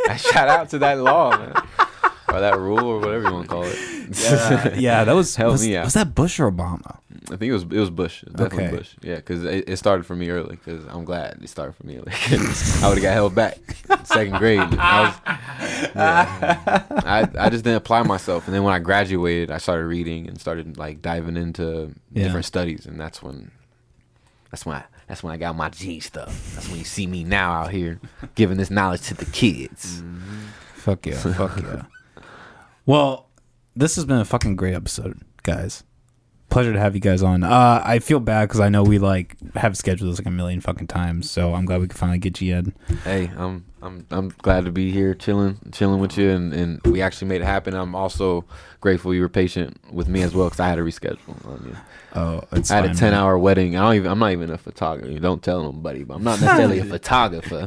[0.08, 1.54] like, shout out to that law, man,
[2.28, 3.78] or that rule, or whatever you want to call it.
[4.20, 5.84] yeah, yeah that was Help was, me out.
[5.84, 8.64] was that bush or obama I think it was it was Bush, It was definitely
[8.66, 8.76] Okay.
[8.76, 8.94] Bush.
[9.02, 10.56] Yeah, because it, it started for me early.
[10.56, 12.10] Because I'm glad it started for me early.
[12.12, 13.58] 'Cause I would have got held back
[14.04, 14.60] second grade.
[14.60, 15.14] I, was,
[15.94, 16.82] yeah.
[16.90, 20.40] I I just didn't apply myself, and then when I graduated, I started reading and
[20.40, 22.24] started like diving into Yeah.
[22.24, 23.50] different studies, and that's when
[24.50, 26.54] that's when I, that's when I got my G stuff.
[26.54, 28.00] That's when you see me now out here
[28.34, 30.02] giving this knowledge to the kids.
[30.02, 30.44] Mm-hmm.
[30.74, 31.14] Fuck yeah.
[31.16, 31.82] Fuck yeah.
[32.86, 33.30] Well,
[33.74, 35.84] this has been a fucking great episode, guys.
[36.54, 37.42] Pleasure to have you guys on.
[37.42, 40.60] Uh, I feel bad because I know we like have scheduled this like a million
[40.60, 42.72] fucking times, so I'm glad we could finally get you in.
[43.02, 47.02] Hey, I'm I'm I'm glad to be here, chilling, chilling with you, and, and we
[47.02, 47.74] actually made it happen.
[47.74, 48.44] I'm also
[48.80, 51.76] grateful you were patient with me as well because I had to reschedule on you.
[52.14, 53.20] Oh, it's I had fine, a ten man.
[53.20, 53.76] hour wedding.
[53.76, 54.10] I don't even.
[54.12, 55.18] I'm not even a photographer.
[55.18, 57.66] Don't tell nobody, but I'm not necessarily a photographer.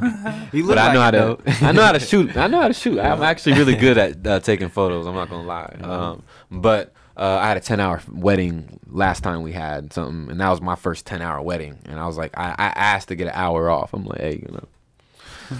[0.50, 1.66] He but looked I know like how to.
[1.66, 2.34] I know how to shoot.
[2.38, 2.98] I know how to shoot.
[3.00, 5.06] I'm actually really good at uh, taking photos.
[5.06, 5.76] I'm not gonna lie.
[5.82, 10.40] Um, but uh, I had a 10 hour wedding last time we had something, and
[10.40, 11.78] that was my first 10 hour wedding.
[11.84, 13.92] And I was like, I, I asked to get an hour off.
[13.92, 15.58] I'm like, hey, you know,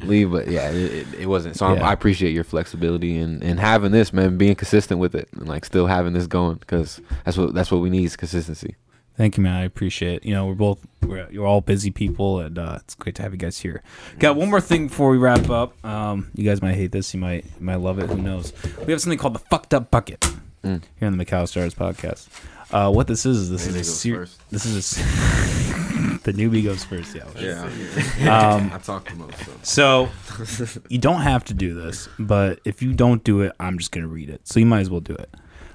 [0.06, 0.30] leave.
[0.30, 1.56] But yeah, it, it, wasn't.
[1.56, 1.88] So Yeah.
[1.88, 5.64] I appreciate your flexibility and, and having this, man, being consistent with it, and like
[5.64, 8.76] still having this going because that's what that's what we need is consistency.
[9.18, 9.54] Thank you, man.
[9.56, 10.24] I appreciate it.
[10.24, 13.32] You know, we're both we're you're all busy people, and uh, it's great to have
[13.32, 13.82] you guys here.
[14.20, 15.84] Got one more thing before we wrap up.
[15.84, 18.08] Um, you guys might hate this, you might you might love it.
[18.08, 18.52] Who knows?
[18.86, 20.20] We have something called the fucked up bucket
[20.64, 20.82] Mm.
[20.98, 22.28] here on the Macau McAllister Hours podcast.
[22.72, 26.22] Uh, what this is is this Newbie is a goes ser- this is a s-
[26.24, 27.14] the newbie goes first.
[27.14, 27.24] Yeah.
[27.38, 27.64] Yeah,
[28.54, 29.34] Um, I talk the most.
[29.66, 30.08] So.
[30.44, 33.90] So you don't have to do this, but if you don't do it, I'm just
[33.92, 34.46] gonna read it.
[34.46, 35.32] So you might as well do it.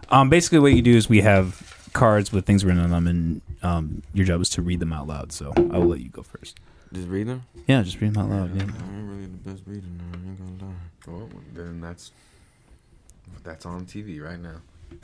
[0.10, 3.42] Um, basically, what you do is we have cards with things written on them, and
[3.62, 5.32] um, your job is to read them out loud.
[5.32, 6.60] So I will let you go first.
[6.92, 7.44] Just read them.
[7.68, 8.56] Yeah, just read them out loud.
[8.56, 8.64] Yeah.
[8.64, 9.88] I ain't really the best reader.
[9.88, 10.78] No, I ain't gonna lie.
[11.08, 12.12] Well, then that's
[13.44, 14.58] that's on TV right now.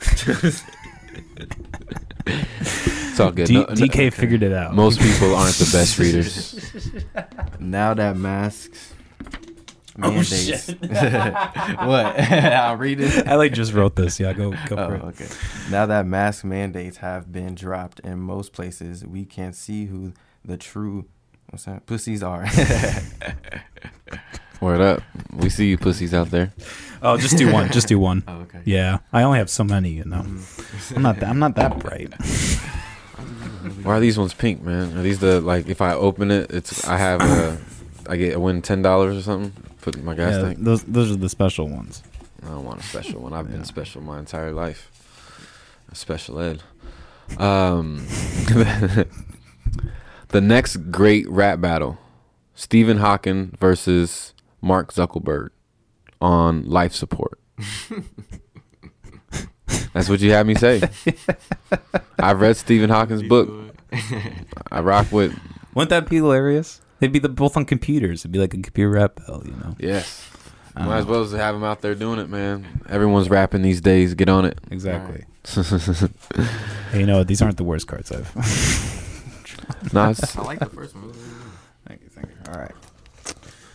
[2.26, 3.46] it's all good.
[3.46, 4.74] D- No- no- DK figured it out.
[4.74, 6.54] most people aren't the best readers.
[7.58, 8.94] Now that masks
[10.02, 10.68] Oh, mandates.
[10.80, 12.20] what?
[12.20, 13.26] I'll read it.
[13.26, 14.18] I like just wrote this.
[14.20, 15.02] Yeah, go go Oh, for it.
[15.02, 15.26] okay.
[15.70, 20.12] Now that mask mandates have been dropped in most places, we can't see who
[20.44, 21.06] the true
[21.50, 22.46] what's that pussies are.
[24.60, 25.02] Word up.
[25.34, 26.52] We see you pussies out there.
[27.02, 27.70] Oh, just do one.
[27.72, 28.22] Just do one.
[28.28, 28.60] oh, okay.
[28.66, 29.90] Yeah, I only have so many.
[29.90, 30.96] You know, Mm.
[30.96, 31.20] I'm not.
[31.20, 32.12] That, I'm not that bright.
[33.82, 34.98] Why are these ones pink, man?
[34.98, 37.58] Are these the like if I open it, it's I have a
[38.06, 39.52] I get I win ten dollars or something?
[39.82, 40.58] Put in my gas Yeah, tank.
[40.60, 42.02] those those are the special ones.
[42.42, 43.32] I don't want a special one.
[43.32, 43.56] I've Yeah.
[43.56, 44.90] been special my entire life.
[45.90, 46.62] A special ed.
[47.38, 48.06] Um,
[50.28, 51.98] the next great rap battle:
[52.54, 55.50] Stephen Hawking versus Mark Zuckerberg
[56.20, 57.38] on life support.
[59.92, 60.82] That's what you had me say.
[62.18, 63.74] I've read Stephen Hawking's book.
[64.70, 65.36] I rock with
[65.74, 66.80] Wouldn't that be hilarious?
[67.00, 68.20] They'd be the, both on computers.
[68.22, 69.42] It'd be like a computer rap battle.
[69.44, 69.76] You know.
[69.78, 70.26] yes.
[70.76, 72.82] I don't Might as well as have them out there doing it, man.
[72.88, 74.14] Everyone's rapping these days.
[74.14, 74.58] Get on it.
[74.70, 75.24] Exactly.
[76.92, 77.28] Hey, you know what?
[77.28, 78.34] These aren't the worst cards I've.
[79.94, 81.12] no, it's, I like the first one.
[81.86, 82.08] thank you.
[82.08, 82.52] Thank you.
[82.52, 82.72] All right.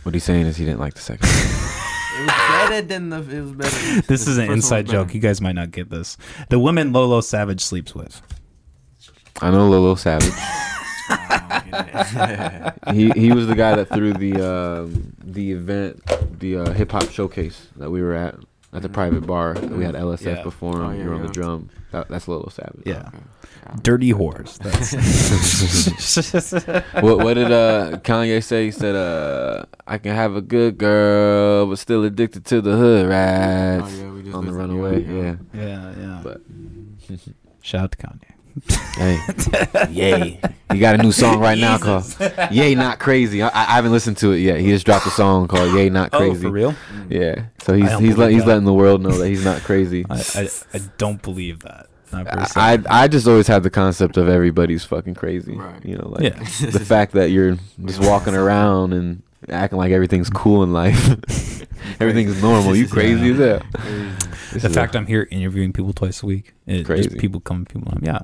[0.02, 1.28] what he's saying is he didn't like the second.
[2.18, 2.28] It was
[2.68, 3.18] better than the.
[3.18, 4.00] It was better.
[4.08, 5.12] This The is an first one was inside joke.
[5.12, 6.16] You guys might not get this.
[6.48, 8.22] The women Lolo Savage sleeps with.
[9.42, 10.32] I know Lolo Savage.
[11.78, 12.72] Oh, yeah.
[12.92, 16.02] he he was the guy that threw the um, the event,
[16.38, 18.34] the uh, hip hop showcase that we were at
[18.72, 19.54] at the private bar.
[19.54, 20.42] We had LSF Yeah.
[20.42, 20.80] perform.
[20.80, 21.70] Oh, yeah, you were on the drum.
[21.92, 22.82] That, that's Lolo Savage.
[22.84, 23.08] Yeah.
[23.08, 23.18] Okay.
[23.82, 24.58] Dirty whores.
[24.58, 24.92] That's
[27.02, 28.66] what what did uh, Kanye say?
[28.66, 33.06] He said, uh, "I can have a good girl, but still addicted to the hood
[33.08, 35.62] rats Oh, yeah, we just on the listened- runaway." yeah, Yeah.
[35.62, 36.20] yeah, yeah.
[36.22, 36.40] But
[37.62, 38.35] Shout out to Kanye.
[38.96, 39.18] Hey,
[39.90, 40.40] yay!
[40.72, 42.04] He got a new song right now called
[42.50, 44.60] "Yay Not Crazy." I, I haven't listened to it yet.
[44.60, 46.74] He just dropped a song called "Yay Not oh, Crazy." Oh, Crazy." for real?
[47.08, 47.46] Yeah.
[47.62, 50.04] So he's he's let, he's letting the world know that he's not crazy.
[50.10, 51.88] I, I, I don't believe that.
[52.12, 52.86] Not for a I, second.
[52.88, 55.56] I I just always had the concept of everybody's fucking crazy.
[55.56, 55.84] Right.
[55.84, 56.38] You know, like Yeah.
[56.70, 61.08] the fact that you're just walking around and acting like everything's cool in life.
[62.00, 62.74] everything's normal.
[62.76, 63.62] You crazy as hell.
[64.52, 67.18] This the is fact a- I'm here interviewing people twice a week, it, just Crazy.
[67.18, 68.00] people come, people come.
[68.02, 68.20] Yeah,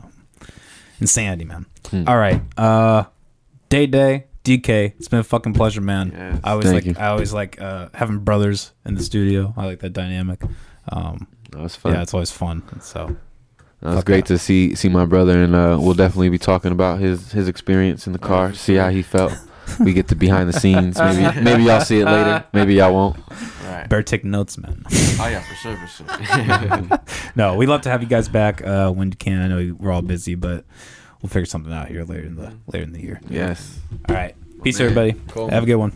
[1.02, 1.66] insanity, man.
[1.90, 2.04] Hmm.
[2.06, 3.04] All right, uh,
[3.68, 4.94] Day Day DK.
[4.98, 6.12] It's been a fucking pleasure, man.
[6.14, 6.40] Yes.
[6.44, 7.02] I always Thank like you.
[7.02, 9.52] I always like uh, having brothers in the studio.
[9.56, 10.42] I like that dynamic.
[10.88, 11.92] Um, that was fun.
[11.92, 12.62] yeah, it's always fun.
[12.80, 13.16] So
[13.80, 14.36] That was great yeah.
[14.36, 18.06] to see see my brother, and uh, we'll definitely be talking about his his experience
[18.06, 18.52] in the car.
[18.54, 19.32] See how he felt.
[19.80, 20.98] we get the behind the scenes.
[20.98, 22.44] Maybe maybe y'all see it later.
[22.52, 23.16] Maybe y'all won't.
[23.64, 23.88] Right.
[23.88, 24.84] better take notes, man.
[24.90, 27.00] Oh yeah, for sure, for sure.
[27.36, 29.40] no, we'd love to have you guys back uh, when you can.
[29.40, 30.64] I know we're all busy, but
[31.22, 33.20] we'll figure something out here later in the later in the year.
[33.28, 33.78] Yes.
[34.08, 35.14] All right, peace, everybody.
[35.28, 35.48] Cool.
[35.48, 35.92] Have a good one.